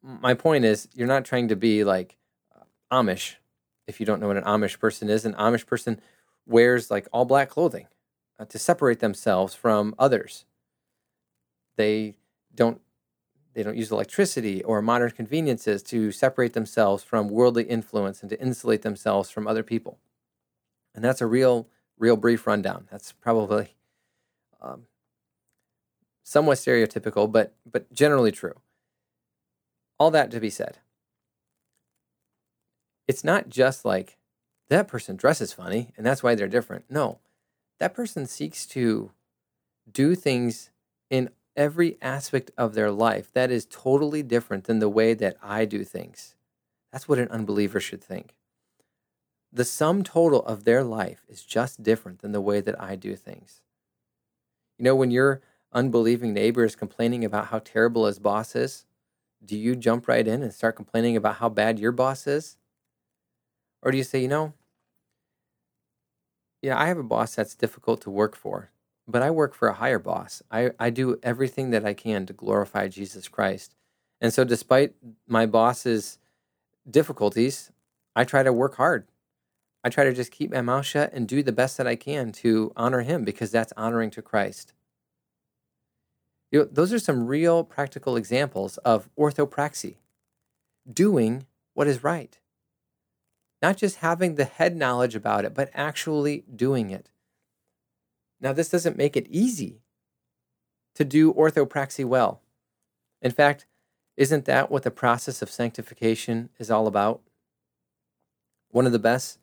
my 0.02 0.34
point 0.34 0.64
is, 0.64 0.88
you're 0.94 1.08
not 1.08 1.24
trying 1.24 1.48
to 1.48 1.56
be 1.56 1.82
like 1.82 2.16
uh, 2.54 2.64
Amish. 2.92 3.36
If 3.88 3.98
you 3.98 4.06
don't 4.06 4.20
know 4.20 4.28
what 4.28 4.36
an 4.36 4.44
Amish 4.44 4.78
person 4.78 5.08
is, 5.08 5.24
an 5.24 5.34
Amish 5.34 5.66
person 5.66 6.00
wears 6.46 6.90
like 6.90 7.08
all 7.12 7.24
black 7.24 7.48
clothing 7.48 7.88
uh, 8.38 8.44
to 8.44 8.58
separate 8.58 9.00
themselves 9.00 9.54
from 9.54 9.94
others. 9.98 10.44
They 11.76 12.16
don't 12.54 12.80
they 13.54 13.64
don't 13.64 13.76
use 13.76 13.90
electricity 13.90 14.62
or 14.62 14.80
modern 14.80 15.10
conveniences 15.10 15.82
to 15.84 16.12
separate 16.12 16.52
themselves 16.52 17.02
from 17.02 17.28
worldly 17.28 17.64
influence 17.64 18.20
and 18.20 18.30
to 18.30 18.40
insulate 18.40 18.82
themselves 18.82 19.30
from 19.30 19.48
other 19.48 19.64
people. 19.64 19.98
And 20.94 21.02
that's 21.04 21.20
a 21.20 21.26
real, 21.26 21.66
real 21.98 22.16
brief 22.16 22.46
rundown. 22.46 22.86
That's 22.88 23.10
probably 23.10 23.74
um, 24.60 24.82
somewhat 26.22 26.58
stereotypical, 26.58 27.30
but 27.30 27.54
but 27.70 27.92
generally 27.92 28.30
true. 28.30 28.60
All 29.98 30.12
that 30.12 30.30
to 30.30 30.38
be 30.40 30.50
said. 30.50 30.78
It's 33.08 33.24
not 33.24 33.48
just 33.48 33.84
like 33.84 34.18
that 34.68 34.86
person 34.86 35.16
dresses 35.16 35.52
funny 35.52 35.92
and 35.96 36.06
that's 36.06 36.22
why 36.22 36.34
they're 36.34 36.46
different. 36.46 36.84
No, 36.90 37.18
that 37.80 37.94
person 37.94 38.26
seeks 38.26 38.66
to 38.66 39.10
do 39.90 40.14
things 40.14 40.70
in 41.10 41.30
every 41.56 41.98
aspect 42.00 42.50
of 42.56 42.74
their 42.74 42.90
life 42.90 43.32
that 43.32 43.50
is 43.50 43.66
totally 43.68 44.22
different 44.22 44.64
than 44.64 44.78
the 44.78 44.88
way 44.88 45.14
that 45.14 45.36
I 45.42 45.64
do 45.64 45.82
things. 45.84 46.36
That's 46.92 47.08
what 47.08 47.18
an 47.18 47.28
unbeliever 47.30 47.80
should 47.80 48.02
think. 48.02 48.36
The 49.52 49.64
sum 49.64 50.02
total 50.02 50.42
of 50.42 50.64
their 50.64 50.84
life 50.84 51.24
is 51.28 51.42
just 51.42 51.82
different 51.82 52.20
than 52.20 52.32
the 52.32 52.40
way 52.40 52.60
that 52.60 52.80
I 52.80 52.96
do 52.96 53.16
things. 53.16 53.62
You 54.78 54.84
know, 54.84 54.94
when 54.94 55.10
your 55.10 55.40
unbelieving 55.72 56.32
neighbor 56.32 56.64
is 56.64 56.76
complaining 56.76 57.24
about 57.24 57.46
how 57.46 57.58
terrible 57.58 58.06
his 58.06 58.18
boss 58.18 58.54
is, 58.54 58.86
do 59.44 59.56
you 59.56 59.74
jump 59.74 60.08
right 60.08 60.26
in 60.26 60.42
and 60.42 60.52
start 60.52 60.76
complaining 60.76 61.16
about 61.16 61.36
how 61.36 61.48
bad 61.48 61.78
your 61.78 61.92
boss 61.92 62.26
is? 62.26 62.56
Or 63.82 63.90
do 63.90 63.96
you 63.96 64.04
say, 64.04 64.20
you 64.20 64.28
know, 64.28 64.54
yeah, 66.62 66.78
I 66.78 66.86
have 66.86 66.98
a 66.98 67.04
boss 67.04 67.34
that's 67.34 67.54
difficult 67.54 68.00
to 68.02 68.10
work 68.10 68.34
for, 68.34 68.70
but 69.06 69.22
I 69.22 69.30
work 69.30 69.54
for 69.54 69.68
a 69.68 69.74
higher 69.74 69.98
boss. 69.98 70.42
I, 70.50 70.70
I 70.78 70.90
do 70.90 71.18
everything 71.22 71.70
that 71.70 71.84
I 71.84 71.94
can 71.94 72.26
to 72.26 72.32
glorify 72.32 72.88
Jesus 72.88 73.28
Christ. 73.28 73.74
And 74.20 74.34
so, 74.34 74.42
despite 74.42 74.94
my 75.28 75.46
boss's 75.46 76.18
difficulties, 76.90 77.70
I 78.16 78.24
try 78.24 78.42
to 78.42 78.52
work 78.52 78.76
hard. 78.76 79.06
I 79.84 79.90
try 79.90 80.04
to 80.04 80.12
just 80.12 80.32
keep 80.32 80.50
my 80.50 80.60
mouth 80.60 80.86
shut 80.86 81.12
and 81.12 81.28
do 81.28 81.42
the 81.42 81.52
best 81.52 81.76
that 81.76 81.86
I 81.86 81.94
can 81.94 82.32
to 82.32 82.72
honor 82.76 83.02
him 83.02 83.24
because 83.24 83.52
that's 83.52 83.72
honoring 83.76 84.10
to 84.10 84.22
Christ. 84.22 84.72
You 86.50 86.60
know, 86.60 86.68
those 86.70 86.92
are 86.92 86.98
some 86.98 87.26
real 87.26 87.62
practical 87.62 88.16
examples 88.16 88.78
of 88.78 89.08
orthopraxy, 89.16 89.96
doing 90.92 91.46
what 91.74 91.86
is 91.86 92.02
right. 92.02 92.38
Not 93.60 93.76
just 93.76 93.96
having 93.96 94.34
the 94.34 94.44
head 94.44 94.76
knowledge 94.76 95.14
about 95.14 95.44
it, 95.44 95.54
but 95.54 95.70
actually 95.74 96.44
doing 96.54 96.90
it. 96.90 97.10
Now, 98.40 98.52
this 98.52 98.68
doesn't 98.68 98.96
make 98.96 99.16
it 99.16 99.26
easy 99.28 99.82
to 100.94 101.04
do 101.04 101.32
orthopraxy 101.32 102.04
well. 102.04 102.40
In 103.22 103.30
fact, 103.30 103.66
isn't 104.16 104.46
that 104.46 104.70
what 104.70 104.82
the 104.82 104.90
process 104.90 105.42
of 105.42 105.50
sanctification 105.50 106.48
is 106.58 106.70
all 106.70 106.86
about? 106.86 107.20
One 108.70 108.84
of 108.84 108.92
the 108.92 108.98
best 108.98 109.38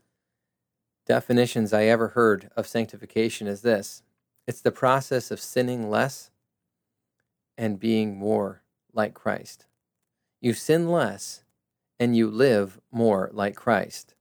definitions 1.06 1.72
I 1.72 1.86
ever 1.86 2.10
heard 2.10 2.50
of 2.58 2.68
sanctification 2.68 3.48
is 3.48 3.62
this 3.62 4.04
it's 4.46 4.62
the 4.62 4.72
process 4.72 5.32
of 5.32 5.40
sinning 5.40 5.90
less 5.90 6.30
and 7.58 7.80
being 7.80 8.18
more 8.18 8.62
like 8.94 9.14
Christ. 9.14 9.66
You 10.42 10.54
sin 10.54 10.90
less 10.90 11.45
and 12.00 12.16
you 12.16 12.30
live 12.30 12.80
more 12.92 13.30
like 13.34 13.56
Christ. 13.56 14.16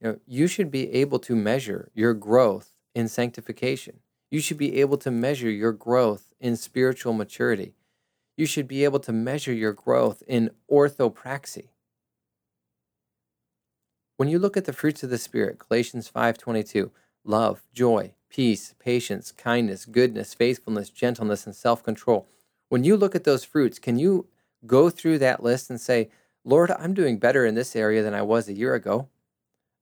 You 0.00 0.08
know, 0.08 0.18
you 0.26 0.46
should 0.46 0.70
be 0.70 0.92
able 0.92 1.18
to 1.20 1.34
measure 1.34 1.90
your 1.94 2.14
growth 2.14 2.76
in 2.94 3.08
sanctification. 3.08 4.00
You 4.30 4.40
should 4.40 4.58
be 4.58 4.80
able 4.80 4.98
to 4.98 5.10
measure 5.10 5.50
your 5.50 5.72
growth 5.72 6.34
in 6.40 6.56
spiritual 6.56 7.12
maturity. 7.12 7.74
You 8.36 8.46
should 8.46 8.68
be 8.68 8.84
able 8.84 9.00
to 9.00 9.12
measure 9.12 9.52
your 9.52 9.72
growth 9.72 10.22
in 10.26 10.50
orthopraxy. 10.70 11.68
When 14.16 14.28
you 14.28 14.38
look 14.38 14.56
at 14.56 14.64
the 14.64 14.72
fruits 14.72 15.02
of 15.02 15.10
the 15.10 15.18
spirit, 15.18 15.58
Galatians 15.58 16.08
5:22, 16.08 16.90
love, 17.24 17.62
joy, 17.72 18.14
peace, 18.28 18.74
patience, 18.78 19.32
kindness, 19.32 19.84
goodness, 19.84 20.34
faithfulness, 20.34 20.90
gentleness, 20.90 21.46
and 21.46 21.54
self-control. 21.54 22.26
When 22.68 22.84
you 22.84 22.96
look 22.96 23.14
at 23.14 23.24
those 23.24 23.44
fruits, 23.44 23.78
can 23.78 23.98
you 23.98 24.26
go 24.66 24.90
through 24.90 25.18
that 25.18 25.42
list 25.42 25.70
and 25.70 25.80
say, 25.80 26.10
"Lord, 26.46 26.70
I'm 26.70 26.94
doing 26.94 27.18
better 27.18 27.44
in 27.44 27.56
this 27.56 27.74
area 27.74 28.02
than 28.02 28.14
I 28.14 28.22
was 28.22 28.48
a 28.48 28.54
year 28.54 28.74
ago. 28.74 29.08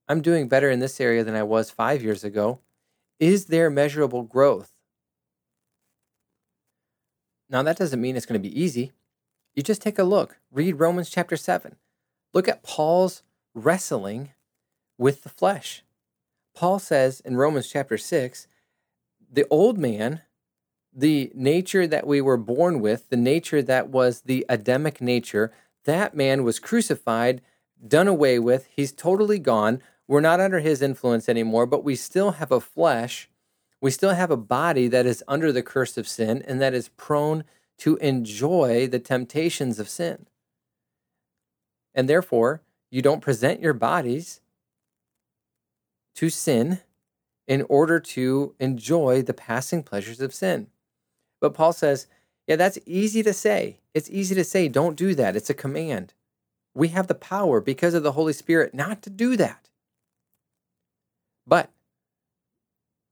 I'm 0.08 0.22
doing 0.22 0.48
better 0.48 0.70
in 0.70 0.80
this 0.80 1.00
area 1.00 1.22
than 1.22 1.34
I 1.34 1.42
was 1.44 1.70
5 1.70 2.02
years 2.02 2.24
ago." 2.24 2.60
Is 3.20 3.46
there 3.46 3.70
measurable 3.70 4.22
growth? 4.22 4.72
Now, 7.48 7.62
that 7.62 7.76
doesn't 7.76 8.00
mean 8.00 8.16
it's 8.16 8.26
going 8.26 8.42
to 8.42 8.48
be 8.48 8.60
easy. 8.60 8.92
You 9.54 9.62
just 9.62 9.82
take 9.82 9.98
a 9.98 10.04
look, 10.04 10.38
read 10.50 10.80
Romans 10.80 11.10
chapter 11.10 11.36
7. 11.36 11.76
Look 12.32 12.48
at 12.48 12.64
Paul's 12.64 13.22
wrestling 13.54 14.32
with 14.98 15.22
the 15.22 15.28
flesh. 15.28 15.84
Paul 16.54 16.78
says 16.78 17.20
in 17.20 17.36
Romans 17.36 17.68
chapter 17.68 17.98
6 17.98 18.48
the 19.30 19.46
old 19.50 19.78
man, 19.78 20.22
the 20.92 21.30
nature 21.34 21.86
that 21.86 22.06
we 22.06 22.20
were 22.20 22.36
born 22.36 22.80
with, 22.80 23.08
the 23.10 23.16
nature 23.16 23.62
that 23.62 23.88
was 23.88 24.22
the 24.22 24.46
Adamic 24.48 25.00
nature, 25.00 25.52
that 25.84 26.14
man 26.14 26.44
was 26.44 26.58
crucified, 26.58 27.40
done 27.86 28.08
away 28.08 28.38
with. 28.38 28.68
He's 28.74 28.92
totally 28.92 29.38
gone. 29.38 29.82
We're 30.06 30.20
not 30.20 30.40
under 30.40 30.60
his 30.60 30.82
influence 30.82 31.28
anymore, 31.28 31.66
but 31.66 31.84
we 31.84 31.96
still 31.96 32.32
have 32.32 32.52
a 32.52 32.60
flesh. 32.60 33.28
We 33.80 33.90
still 33.90 34.14
have 34.14 34.30
a 34.30 34.36
body 34.36 34.88
that 34.88 35.06
is 35.06 35.22
under 35.28 35.52
the 35.52 35.62
curse 35.62 35.96
of 35.96 36.08
sin 36.08 36.42
and 36.46 36.60
that 36.60 36.74
is 36.74 36.88
prone 36.90 37.44
to 37.78 37.96
enjoy 37.96 38.86
the 38.86 38.98
temptations 38.98 39.78
of 39.78 39.88
sin. 39.88 40.26
And 41.94 42.08
therefore, 42.08 42.62
you 42.90 43.02
don't 43.02 43.20
present 43.20 43.60
your 43.60 43.72
bodies 43.72 44.40
to 46.16 46.30
sin 46.30 46.80
in 47.46 47.62
order 47.68 48.00
to 48.00 48.54
enjoy 48.58 49.22
the 49.22 49.34
passing 49.34 49.82
pleasures 49.82 50.20
of 50.20 50.32
sin. 50.32 50.68
But 51.40 51.54
Paul 51.54 51.72
says, 51.72 52.06
yeah, 52.46 52.56
that's 52.56 52.78
easy 52.86 53.22
to 53.22 53.32
say. 53.32 53.80
It's 53.94 54.10
easy 54.10 54.34
to 54.34 54.44
say, 54.44 54.68
don't 54.68 54.96
do 54.96 55.14
that. 55.14 55.36
It's 55.36 55.50
a 55.50 55.54
command. 55.54 56.12
We 56.74 56.88
have 56.88 57.06
the 57.06 57.14
power 57.14 57.60
because 57.60 57.94
of 57.94 58.02
the 58.02 58.12
Holy 58.12 58.32
Spirit 58.32 58.74
not 58.74 59.02
to 59.02 59.10
do 59.10 59.36
that. 59.36 59.68
But 61.46 61.70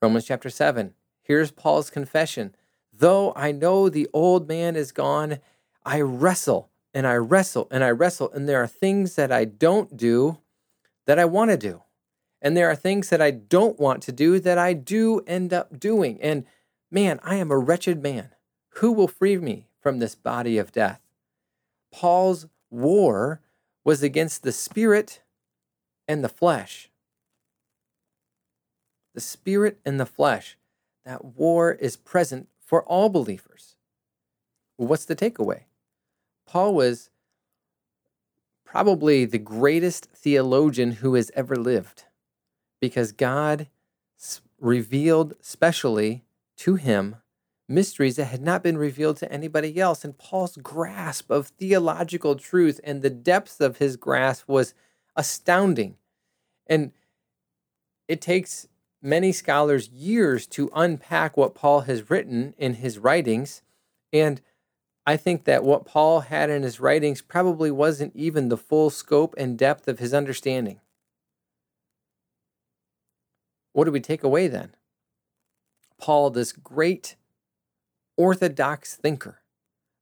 Romans 0.00 0.24
chapter 0.24 0.50
7, 0.50 0.94
here's 1.22 1.50
Paul's 1.50 1.90
confession. 1.90 2.54
Though 2.92 3.32
I 3.36 3.52
know 3.52 3.88
the 3.88 4.08
old 4.12 4.48
man 4.48 4.76
is 4.76 4.92
gone, 4.92 5.38
I 5.84 6.00
wrestle 6.00 6.70
and 6.92 7.06
I 7.06 7.14
wrestle 7.14 7.68
and 7.70 7.82
I 7.82 7.90
wrestle, 7.90 8.30
and 8.32 8.48
there 8.48 8.62
are 8.62 8.66
things 8.66 9.14
that 9.14 9.32
I 9.32 9.44
don't 9.44 9.96
do 9.96 10.38
that 11.06 11.18
I 11.18 11.24
want 11.24 11.50
to 11.50 11.56
do. 11.56 11.82
And 12.40 12.56
there 12.56 12.68
are 12.68 12.76
things 12.76 13.08
that 13.10 13.22
I 13.22 13.30
don't 13.30 13.78
want 13.78 14.02
to 14.02 14.12
do 14.12 14.40
that 14.40 14.58
I 14.58 14.72
do 14.72 15.20
end 15.26 15.52
up 15.52 15.78
doing. 15.78 16.20
And 16.20 16.44
man, 16.90 17.20
I 17.22 17.36
am 17.36 17.50
a 17.50 17.58
wretched 17.58 18.02
man. 18.02 18.30
Who 18.76 18.92
will 18.92 19.08
free 19.08 19.36
me 19.36 19.66
from 19.80 19.98
this 19.98 20.14
body 20.14 20.58
of 20.58 20.72
death? 20.72 21.00
Paul's 21.92 22.46
war 22.70 23.40
was 23.84 24.02
against 24.02 24.42
the 24.42 24.52
spirit 24.52 25.20
and 26.08 26.24
the 26.24 26.28
flesh. 26.28 26.90
The 29.14 29.20
spirit 29.20 29.78
and 29.84 30.00
the 30.00 30.06
flesh. 30.06 30.56
That 31.04 31.24
war 31.24 31.72
is 31.72 31.96
present 31.96 32.48
for 32.58 32.82
all 32.84 33.08
believers. 33.08 33.76
What's 34.76 35.04
the 35.04 35.16
takeaway? 35.16 35.62
Paul 36.46 36.74
was 36.74 37.10
probably 38.64 39.24
the 39.24 39.38
greatest 39.38 40.06
theologian 40.14 40.92
who 40.92 41.14
has 41.14 41.30
ever 41.34 41.56
lived 41.56 42.04
because 42.80 43.12
God 43.12 43.68
revealed 44.58 45.34
specially 45.40 46.24
to 46.56 46.76
him 46.76 47.16
mysteries 47.68 48.16
that 48.16 48.26
had 48.26 48.42
not 48.42 48.62
been 48.62 48.76
revealed 48.76 49.16
to 49.18 49.32
anybody 49.32 49.78
else. 49.78 50.04
And 50.04 50.16
Paul's 50.18 50.56
grasp 50.56 51.30
of 51.30 51.48
theological 51.48 52.34
truth 52.34 52.80
and 52.84 53.02
the 53.02 53.10
depth 53.10 53.60
of 53.60 53.78
his 53.78 53.96
grasp 53.96 54.48
was 54.48 54.74
astounding. 55.16 55.96
And 56.66 56.92
it 58.08 58.20
takes 58.20 58.68
many 59.00 59.32
scholars 59.32 59.88
years 59.88 60.46
to 60.46 60.70
unpack 60.74 61.36
what 61.36 61.54
Paul 61.54 61.82
has 61.82 62.10
written 62.10 62.54
in 62.56 62.74
his 62.74 62.98
writings. 62.98 63.62
And 64.12 64.40
I 65.04 65.16
think 65.16 65.44
that 65.44 65.64
what 65.64 65.84
Paul 65.84 66.20
had 66.20 66.50
in 66.50 66.62
his 66.62 66.78
writings 66.78 67.20
probably 67.20 67.70
wasn't 67.70 68.14
even 68.14 68.48
the 68.48 68.56
full 68.56 68.90
scope 68.90 69.34
and 69.36 69.58
depth 69.58 69.88
of 69.88 69.98
his 69.98 70.14
understanding. 70.14 70.80
What 73.72 73.84
do 73.84 73.92
we 73.92 74.00
take 74.00 74.22
away 74.22 74.48
then? 74.48 74.76
Paul, 75.98 76.30
this 76.30 76.52
great 76.52 77.16
orthodox 78.16 78.94
thinker, 78.94 79.42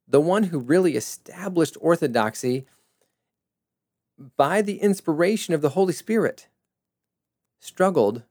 the 0.07 0.21
one 0.21 0.45
who 0.45 0.59
really 0.59 0.97
established 0.97 1.77
orthodoxy 1.81 2.67
by 4.37 4.61
the 4.61 4.79
inspiration 4.79 5.55
of 5.55 5.63
the 5.63 5.71
Holy 5.71 5.93
Spirit, 5.93 6.49
struggled 7.59 8.23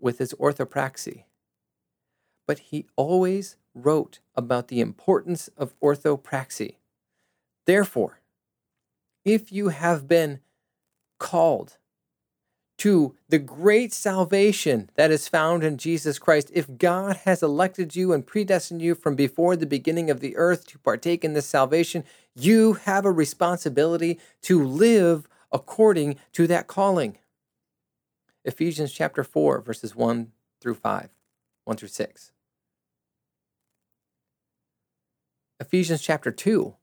with 0.00 0.18
his 0.18 0.32
orthopraxy. 0.34 1.24
But 2.46 2.58
he 2.58 2.86
always 2.96 3.56
wrote 3.74 4.20
about 4.34 4.68
the 4.68 4.80
importance 4.80 5.48
of 5.56 5.78
orthopraxy. 5.80 6.76
Therefore, 7.66 8.20
if 9.24 9.52
you 9.52 9.68
have 9.68 10.08
been 10.08 10.40
called 11.18 11.78
to 12.82 13.14
the 13.28 13.38
great 13.38 13.92
salvation 13.92 14.90
that 14.96 15.12
is 15.12 15.28
found 15.28 15.62
in 15.62 15.76
Jesus 15.76 16.18
Christ, 16.18 16.50
if 16.52 16.78
God 16.78 17.18
has 17.18 17.40
elected 17.40 17.94
you 17.94 18.12
and 18.12 18.26
predestined 18.26 18.82
you 18.82 18.96
from 18.96 19.14
before 19.14 19.54
the 19.54 19.66
beginning 19.66 20.10
of 20.10 20.18
the 20.18 20.36
earth 20.36 20.66
to 20.66 20.80
partake 20.80 21.24
in 21.24 21.32
this 21.32 21.46
salvation, 21.46 22.02
you 22.34 22.72
have 22.72 23.04
a 23.04 23.12
responsibility 23.12 24.18
to 24.42 24.66
live 24.66 25.28
according 25.52 26.16
to 26.32 26.48
that 26.48 26.66
calling. 26.66 27.18
Ephesians 28.44 28.92
chapter 28.92 29.22
4, 29.22 29.60
verses 29.60 29.94
1 29.94 30.32
through 30.60 30.74
5, 30.74 31.10
1 31.62 31.76
through 31.76 31.86
6. 31.86 32.32
Ephesians 35.60 36.02
chapter 36.02 36.32
2, 36.32 36.74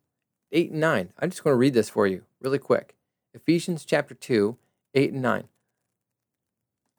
8 0.53 0.71
and 0.71 0.79
9. 0.79 1.09
I'm 1.19 1.29
just 1.29 1.43
going 1.43 1.53
to 1.53 1.57
read 1.57 1.73
this 1.73 1.89
for 1.89 2.07
you 2.07 2.23
really 2.39 2.57
quick. 2.57 2.95
Ephesians 3.33 3.83
chapter 3.83 4.13
2, 4.13 4.57
8 4.95 5.12
and 5.12 5.21
9. 5.21 5.49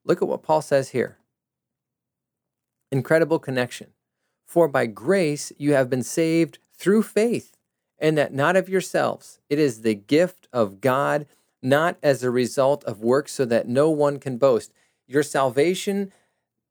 Look 0.04 0.22
at 0.22 0.28
what 0.28 0.42
Paul 0.42 0.62
says 0.62 0.90
here. 0.90 1.18
Incredible 2.90 3.38
connection. 3.38 3.88
For 4.46 4.66
by 4.66 4.86
grace 4.86 5.52
you 5.58 5.74
have 5.74 5.88
been 5.88 6.02
saved 6.02 6.58
through 6.76 7.02
faith, 7.04 7.56
and 7.98 8.16
that 8.18 8.34
not 8.34 8.56
of 8.56 8.68
yourselves. 8.68 9.38
It 9.48 9.58
is 9.58 9.82
the 9.82 9.94
gift 9.94 10.48
of 10.52 10.80
God, 10.80 11.26
not 11.62 11.98
as 12.02 12.22
a 12.22 12.30
result 12.30 12.82
of 12.84 13.02
works, 13.02 13.32
so 13.32 13.44
that 13.44 13.68
no 13.68 13.90
one 13.90 14.18
can 14.18 14.38
boast. 14.38 14.72
Your 15.06 15.22
salvation, 15.22 16.12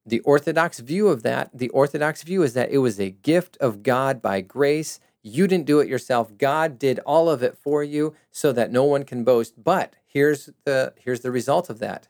the 0.05 0.19
Orthodox 0.21 0.79
view 0.79 1.07
of 1.07 1.23
that, 1.23 1.51
the 1.53 1.69
Orthodox 1.69 2.23
view 2.23 2.41
is 2.43 2.53
that 2.53 2.71
it 2.71 2.79
was 2.79 2.99
a 2.99 3.11
gift 3.11 3.55
of 3.57 3.83
God 3.83 4.21
by 4.21 4.41
grace. 4.41 4.99
You 5.21 5.47
didn't 5.47 5.67
do 5.67 5.79
it 5.79 5.87
yourself. 5.87 6.37
God 6.37 6.79
did 6.79 6.99
all 6.99 7.29
of 7.29 7.43
it 7.43 7.57
for 7.57 7.83
you 7.83 8.15
so 8.31 8.51
that 8.51 8.71
no 8.71 8.83
one 8.83 9.03
can 9.03 9.23
boast. 9.23 9.63
But 9.63 9.93
here's 10.05 10.49
the 10.65 10.93
here's 10.97 11.21
the 11.21 11.31
result 11.31 11.69
of 11.69 11.79
that. 11.79 12.07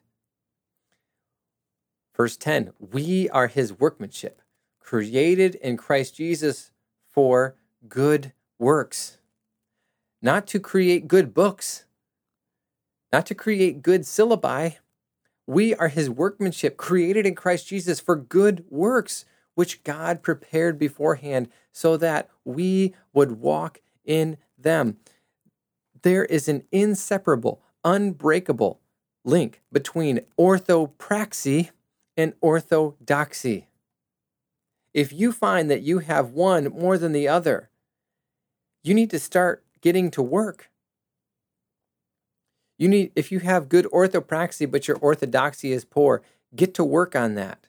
Verse 2.20 2.36
10, 2.36 2.74
we 2.82 3.30
are 3.30 3.48
his 3.48 3.72
workmanship, 3.72 4.42
created 4.82 5.56
in 5.56 5.78
Christ 5.78 6.18
Jesus 6.18 6.70
for 7.08 7.56
good 7.88 8.34
works, 8.58 9.20
not 10.22 10.46
to 10.48 10.60
create 10.60 11.08
good 11.08 11.34
books, 11.34 11.86
not 13.14 13.26
to 13.28 13.34
create 13.34 13.82
good 13.82 14.02
syllabi. 14.02 14.76
We 15.48 15.74
are 15.76 15.88
his 15.88 16.10
workmanship, 16.10 16.76
created 16.76 17.26
in 17.26 17.36
Christ 17.36 17.70
Jesus 17.70 18.02
for 18.02 18.18
good 18.18 18.66
works, 18.70 19.24
which 19.56 19.86
God 19.86 20.22
prepared 20.22 20.78
beforehand 20.78 21.48
so 21.72 21.96
that 21.96 22.30
we 22.44 22.96
would 23.14 23.40
walk 23.40 23.80
in 24.04 24.36
them. 24.58 24.98
There 26.02 26.26
is 26.26 26.50
an 26.50 26.64
inseparable, 26.70 27.62
unbreakable 27.86 28.82
link 29.24 29.62
between 29.72 30.26
orthopraxy 30.38 31.70
and 32.20 32.34
orthodoxy. 32.42 33.70
If 34.94 35.14
you 35.14 35.32
find 35.32 35.72
that 35.72 35.84
you 35.84 36.00
have 36.00 36.32
one 36.32 36.66
more 36.66 36.98
than 36.98 37.14
the 37.14 37.30
other, 37.30 37.70
you 38.84 38.94
need 38.94 39.10
to 39.12 39.20
start 39.20 39.64
getting 39.80 40.12
to 40.12 40.22
work. 40.22 40.70
You 42.78 42.90
need 42.90 43.14
if 43.16 43.32
you 43.32 43.40
have 43.40 43.70
good 43.70 43.86
orthopraxy 43.86 44.70
but 44.70 44.86
your 44.86 44.98
orthodoxy 44.98 45.72
is 45.72 45.86
poor, 45.86 46.22
get 46.54 46.74
to 46.74 46.84
work 46.84 47.16
on 47.16 47.36
that. 47.36 47.68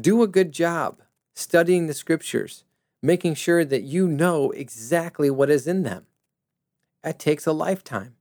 Do 0.00 0.22
a 0.22 0.28
good 0.28 0.50
job 0.50 1.00
studying 1.36 1.86
the 1.86 1.94
scriptures, 1.94 2.64
making 3.00 3.34
sure 3.34 3.64
that 3.64 3.82
you 3.82 4.08
know 4.08 4.50
exactly 4.50 5.30
what 5.30 5.50
is 5.50 5.68
in 5.68 5.84
them. 5.84 6.06
It 7.04 7.20
takes 7.20 7.46
a 7.46 7.52
lifetime 7.52 8.16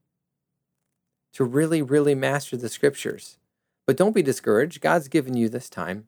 to 1.34 1.44
really, 1.44 1.82
really 1.82 2.14
master 2.14 2.56
the 2.58 2.70
scriptures. 2.70 3.40
But 3.86 3.98
don't 3.98 4.16
be 4.16 4.22
discouraged. 4.22 4.82
God's 4.82 5.08
given 5.08 5.36
you 5.36 5.50
this 5.50 5.70
time. 5.70 6.08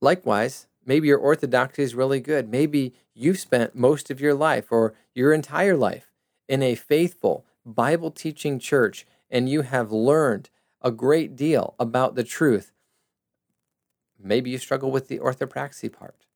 Likewise, 0.00 0.66
maybe 0.84 1.08
your 1.08 1.18
orthodoxy 1.18 1.82
is 1.82 1.94
really 1.94 2.20
good. 2.20 2.50
Maybe 2.50 2.94
you've 3.14 3.38
spent 3.38 3.74
most 3.74 4.10
of 4.10 4.20
your 4.20 4.34
life 4.34 4.70
or 4.70 4.94
your 5.14 5.32
entire 5.32 5.76
life 5.76 6.10
in 6.48 6.62
a 6.62 6.74
faithful 6.74 7.46
Bible 7.64 8.10
teaching 8.10 8.58
church 8.58 9.06
and 9.30 9.48
you 9.48 9.62
have 9.62 9.90
learned 9.90 10.50
a 10.82 10.90
great 10.90 11.34
deal 11.34 11.74
about 11.78 12.14
the 12.14 12.24
truth. 12.24 12.72
Maybe 14.22 14.50
you 14.50 14.58
struggle 14.58 14.90
with 14.90 15.08
the 15.08 15.18
orthopraxy 15.18 15.92
part. 15.92 16.26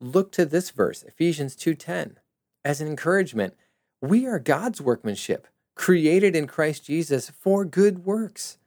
Look 0.00 0.30
to 0.32 0.44
this 0.44 0.70
verse, 0.70 1.02
Ephesians 1.02 1.56
2:10, 1.56 2.18
as 2.64 2.80
an 2.80 2.88
encouragement. 2.88 3.54
We 4.00 4.26
are 4.26 4.38
God's 4.38 4.80
workmanship, 4.80 5.46
created 5.76 6.34
in 6.34 6.48
Christ 6.48 6.84
Jesus 6.84 7.30
for 7.30 7.64
good 7.64 8.04
works 8.04 8.58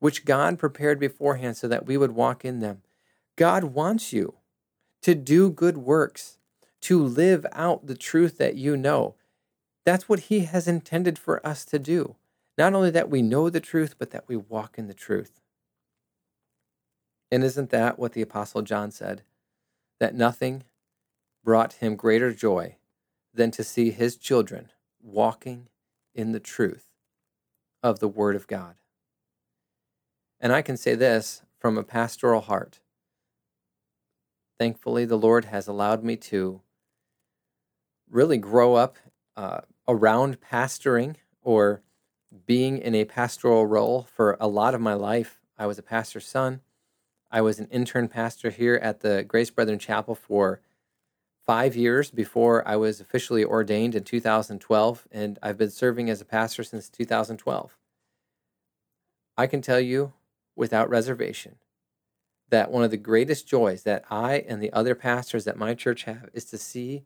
which 0.00 0.24
God 0.24 0.58
prepared 0.58 0.98
beforehand 0.98 1.56
so 1.56 1.68
that 1.68 1.86
we 1.86 1.96
would 1.96 2.12
walk 2.12 2.44
in 2.44 2.60
them. 2.60 2.82
God 3.36 3.64
wants 3.64 4.12
you 4.12 4.34
to 5.02 5.14
do 5.14 5.50
good 5.50 5.78
works, 5.78 6.38
to 6.82 7.02
live 7.02 7.46
out 7.52 7.86
the 7.86 7.96
truth 7.96 8.38
that 8.38 8.56
you 8.56 8.76
know. 8.76 9.14
That's 9.84 10.08
what 10.08 10.20
He 10.20 10.40
has 10.40 10.68
intended 10.68 11.18
for 11.18 11.44
us 11.46 11.64
to 11.66 11.78
do. 11.78 12.16
Not 12.56 12.74
only 12.74 12.90
that 12.90 13.10
we 13.10 13.22
know 13.22 13.50
the 13.50 13.60
truth, 13.60 13.94
but 13.98 14.10
that 14.10 14.24
we 14.28 14.36
walk 14.36 14.78
in 14.78 14.88
the 14.88 14.94
truth. 14.94 15.40
And 17.30 17.44
isn't 17.44 17.70
that 17.70 17.98
what 17.98 18.12
the 18.12 18.22
Apostle 18.22 18.62
John 18.62 18.90
said? 18.90 19.22
That 20.00 20.14
nothing 20.14 20.64
brought 21.44 21.74
him 21.74 21.94
greater 21.94 22.32
joy 22.32 22.76
than 23.32 23.50
to 23.52 23.62
see 23.62 23.90
his 23.90 24.16
children 24.16 24.70
walking 25.02 25.68
in 26.14 26.32
the 26.32 26.40
truth 26.40 26.86
of 27.82 28.00
the 28.00 28.08
Word 28.08 28.36
of 28.36 28.46
God. 28.46 28.74
And 30.40 30.52
I 30.52 30.62
can 30.62 30.76
say 30.76 30.94
this 30.94 31.42
from 31.58 31.76
a 31.76 31.82
pastoral 31.82 32.42
heart. 32.42 32.80
Thankfully, 34.58 35.04
the 35.04 35.18
Lord 35.18 35.46
has 35.46 35.68
allowed 35.68 36.02
me 36.02 36.16
to 36.16 36.60
really 38.10 38.38
grow 38.38 38.74
up 38.74 38.96
uh, 39.36 39.60
around 39.86 40.38
pastoring 40.40 41.16
or 41.42 41.82
being 42.46 42.78
in 42.78 42.94
a 42.94 43.04
pastoral 43.04 43.66
role 43.66 44.06
for 44.14 44.36
a 44.40 44.48
lot 44.48 44.74
of 44.74 44.80
my 44.80 44.94
life. 44.94 45.40
I 45.56 45.66
was 45.66 45.78
a 45.78 45.82
pastor's 45.82 46.26
son. 46.26 46.60
I 47.30 47.40
was 47.40 47.58
an 47.58 47.68
intern 47.70 48.08
pastor 48.08 48.50
here 48.50 48.76
at 48.76 49.00
the 49.00 49.22
Grace 49.22 49.50
Brethren 49.50 49.78
Chapel 49.78 50.14
for 50.14 50.60
five 51.48 51.74
years 51.74 52.10
before 52.10 52.62
I 52.68 52.76
was 52.76 53.00
officially 53.00 53.42
ordained 53.42 53.94
in 53.94 54.04
2012, 54.04 55.08
and 55.10 55.38
I've 55.42 55.56
been 55.56 55.70
serving 55.70 56.10
as 56.10 56.20
a 56.20 56.26
pastor 56.26 56.62
since 56.62 56.90
2012. 56.90 57.74
I 59.38 59.46
can 59.46 59.62
tell 59.62 59.80
you 59.80 60.12
without 60.54 60.90
reservation 60.90 61.54
that 62.50 62.70
one 62.70 62.84
of 62.84 62.90
the 62.90 62.98
greatest 62.98 63.48
joys 63.48 63.84
that 63.84 64.04
I 64.10 64.44
and 64.46 64.62
the 64.62 64.70
other 64.74 64.94
pastors 64.94 65.46
at 65.46 65.56
my 65.56 65.72
church 65.72 66.02
have 66.02 66.28
is 66.34 66.44
to 66.46 66.58
see 66.58 67.04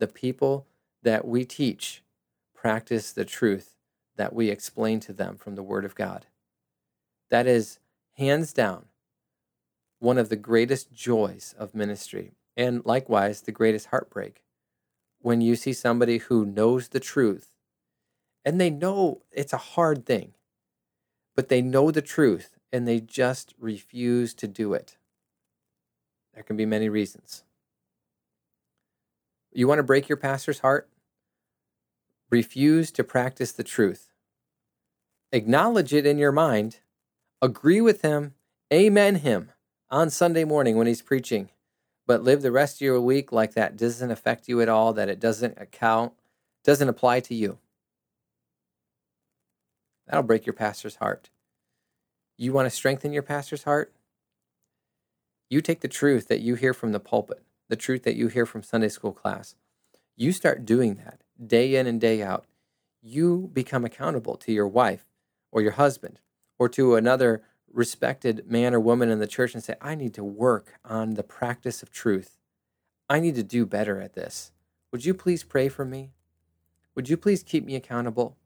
the 0.00 0.08
people 0.08 0.66
that 1.04 1.24
we 1.24 1.44
teach 1.44 2.02
practice 2.52 3.12
the 3.12 3.24
truth 3.24 3.76
that 4.16 4.32
we 4.32 4.50
explain 4.50 4.98
to 4.98 5.12
them 5.12 5.36
from 5.36 5.54
the 5.54 5.62
Word 5.62 5.84
of 5.84 5.94
God. 5.94 6.26
That 7.30 7.46
is, 7.46 7.78
hands 8.14 8.52
down, 8.52 8.86
one 10.00 10.18
of 10.18 10.30
the 10.30 10.36
greatest 10.36 10.92
joys 10.92 11.54
of 11.56 11.76
ministry, 11.76 12.32
and 12.56 12.84
likewise, 12.84 13.42
the 13.42 13.52
greatest 13.52 13.86
heartbreak 13.86 14.42
when 15.20 15.40
you 15.40 15.56
see 15.56 15.72
somebody 15.72 16.18
who 16.18 16.44
knows 16.44 16.88
the 16.88 17.00
truth 17.00 17.48
and 18.44 18.60
they 18.60 18.70
know 18.70 19.22
it's 19.32 19.52
a 19.52 19.58
hard 19.58 20.04
thing, 20.04 20.34
but 21.34 21.48
they 21.48 21.62
know 21.62 21.90
the 21.90 22.02
truth 22.02 22.58
and 22.72 22.86
they 22.86 23.00
just 23.00 23.54
refuse 23.58 24.34
to 24.34 24.46
do 24.46 24.74
it. 24.74 24.96
There 26.34 26.42
can 26.42 26.56
be 26.56 26.66
many 26.66 26.88
reasons. 26.88 27.42
You 29.52 29.68
want 29.68 29.78
to 29.78 29.84
break 29.84 30.08
your 30.08 30.16
pastor's 30.16 30.58
heart? 30.58 30.88
Refuse 32.28 32.90
to 32.90 33.04
practice 33.04 33.52
the 33.52 33.64
truth. 33.64 34.10
Acknowledge 35.32 35.94
it 35.94 36.04
in 36.04 36.18
your 36.18 36.32
mind. 36.32 36.80
Agree 37.40 37.80
with 37.80 38.02
him. 38.02 38.34
Amen 38.72 39.16
him 39.16 39.52
on 39.90 40.10
Sunday 40.10 40.44
morning 40.44 40.76
when 40.76 40.86
he's 40.86 41.02
preaching. 41.02 41.50
But 42.06 42.22
live 42.22 42.42
the 42.42 42.52
rest 42.52 42.76
of 42.76 42.80
your 42.82 43.00
week 43.00 43.32
like 43.32 43.54
that 43.54 43.76
doesn't 43.76 44.10
affect 44.10 44.48
you 44.48 44.60
at 44.60 44.68
all, 44.68 44.92
that 44.92 45.08
it 45.08 45.20
doesn't 45.20 45.58
account, 45.58 46.12
doesn't 46.62 46.88
apply 46.88 47.20
to 47.20 47.34
you. 47.34 47.58
That'll 50.06 50.22
break 50.22 50.44
your 50.44 50.52
pastor's 50.52 50.96
heart. 50.96 51.30
You 52.36 52.52
want 52.52 52.66
to 52.66 52.70
strengthen 52.70 53.12
your 53.12 53.22
pastor's 53.22 53.62
heart? 53.62 53.94
You 55.48 55.60
take 55.60 55.80
the 55.80 55.88
truth 55.88 56.28
that 56.28 56.40
you 56.40 56.56
hear 56.56 56.74
from 56.74 56.92
the 56.92 57.00
pulpit, 57.00 57.42
the 57.68 57.76
truth 57.76 58.02
that 58.02 58.16
you 58.16 58.28
hear 58.28 58.44
from 58.44 58.62
Sunday 58.62 58.88
school 58.88 59.12
class. 59.12 59.54
You 60.16 60.32
start 60.32 60.66
doing 60.66 60.96
that 60.96 61.20
day 61.46 61.76
in 61.76 61.86
and 61.86 62.00
day 62.00 62.22
out. 62.22 62.44
You 63.00 63.50
become 63.52 63.84
accountable 63.84 64.36
to 64.36 64.52
your 64.52 64.68
wife 64.68 65.06
or 65.52 65.62
your 65.62 65.72
husband 65.72 66.20
or 66.58 66.68
to 66.70 66.96
another 66.96 67.42
respected 67.74 68.48
man 68.48 68.72
or 68.72 68.80
woman 68.80 69.10
in 69.10 69.18
the 69.18 69.26
church 69.26 69.52
and 69.54 69.62
say, 69.62 69.74
I 69.80 69.94
need 69.94 70.14
to 70.14 70.24
work 70.24 70.74
on 70.84 71.14
the 71.14 71.22
practice 71.22 71.82
of 71.82 71.90
truth. 71.90 72.36
I 73.08 73.20
need 73.20 73.34
to 73.34 73.42
do 73.42 73.66
better 73.66 74.00
at 74.00 74.14
this. 74.14 74.52
Would 74.92 75.04
you 75.04 75.12
please 75.12 75.42
pray 75.42 75.68
for 75.68 75.84
me? 75.84 76.12
Would 76.94 77.08
you 77.08 77.16
please 77.16 77.42
keep 77.42 77.64
me 77.64 77.74
accountable? 77.74 78.36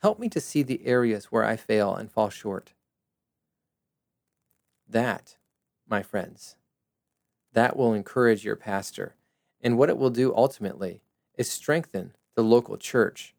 Help 0.00 0.18
me 0.18 0.28
to 0.30 0.40
see 0.40 0.62
the 0.62 0.86
areas 0.86 1.26
where 1.26 1.44
I 1.44 1.56
fail 1.56 1.94
and 1.94 2.10
fall 2.10 2.30
short. 2.30 2.72
That, 4.88 5.36
my 5.88 6.02
friends, 6.02 6.56
that 7.52 7.76
will 7.76 7.92
encourage 7.92 8.44
your 8.44 8.56
pastor. 8.56 9.14
And 9.60 9.76
what 9.76 9.90
it 9.90 9.98
will 9.98 10.10
do 10.10 10.34
ultimately 10.34 11.02
is 11.36 11.50
strengthen 11.50 12.14
the 12.34 12.44
local 12.44 12.78
church 12.78 13.34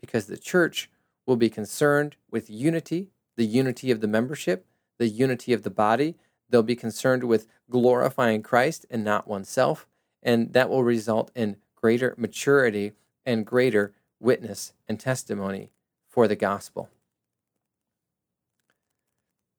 because 0.00 0.26
the 0.26 0.36
church 0.38 0.90
will 1.26 1.36
be 1.36 1.48
concerned 1.48 2.16
with 2.30 2.50
unity, 2.50 3.10
the 3.36 3.46
unity 3.46 3.90
of 3.90 4.00
the 4.00 4.06
membership, 4.06 4.66
the 4.98 5.08
unity 5.08 5.52
of 5.52 5.62
the 5.62 5.70
body. 5.70 6.16
They'll 6.48 6.62
be 6.62 6.76
concerned 6.76 7.24
with 7.24 7.46
glorifying 7.70 8.42
Christ 8.42 8.86
and 8.90 9.04
not 9.04 9.26
oneself, 9.26 9.86
and 10.22 10.52
that 10.52 10.68
will 10.68 10.84
result 10.84 11.30
in 11.34 11.56
greater 11.74 12.14
maturity 12.16 12.92
and 13.26 13.46
greater 13.46 13.94
witness 14.20 14.72
and 14.88 14.98
testimony 15.00 15.70
for 16.08 16.28
the 16.28 16.36
gospel. 16.36 16.88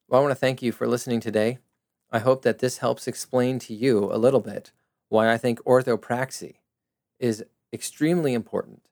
Well, 0.07 0.21
I 0.21 0.23
want 0.23 0.31
to 0.31 0.39
thank 0.39 0.61
you 0.61 0.71
for 0.71 0.87
listening 0.87 1.19
today. 1.19 1.57
I 2.11 2.19
hope 2.19 2.43
that 2.43 2.59
this 2.59 2.77
helps 2.77 3.07
explain 3.07 3.59
to 3.59 3.73
you 3.73 4.05
a 4.11 4.17
little 4.17 4.39
bit 4.39 4.71
why 5.09 5.31
I 5.31 5.37
think 5.37 5.59
orthopraxy 5.63 6.55
is 7.19 7.43
extremely 7.73 8.33
important 8.33 8.83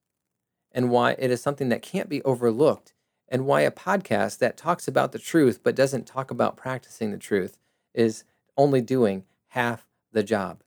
and 0.72 0.90
why 0.90 1.12
it 1.20 1.32
is 1.32 1.42
something 1.42 1.70
that 1.70 1.82
can't 1.82 2.10
be 2.10 2.22
overlooked 2.24 2.93
and 3.34 3.48
why 3.48 3.62
a 3.62 3.72
podcast 3.72 4.38
that 4.38 4.56
talks 4.56 4.88
about 4.88 5.12
the 5.12 5.18
truth 5.18 5.62
but 5.64 5.76
doesn't 5.76 6.06
talk 6.06 6.30
about 6.30 6.56
practicing 6.56 7.10
the 7.10 7.18
truth 7.18 7.58
is 7.92 8.26
only 8.56 8.80
doing 8.80 9.24
half 9.48 9.88
the 10.12 10.22
job. 10.22 10.62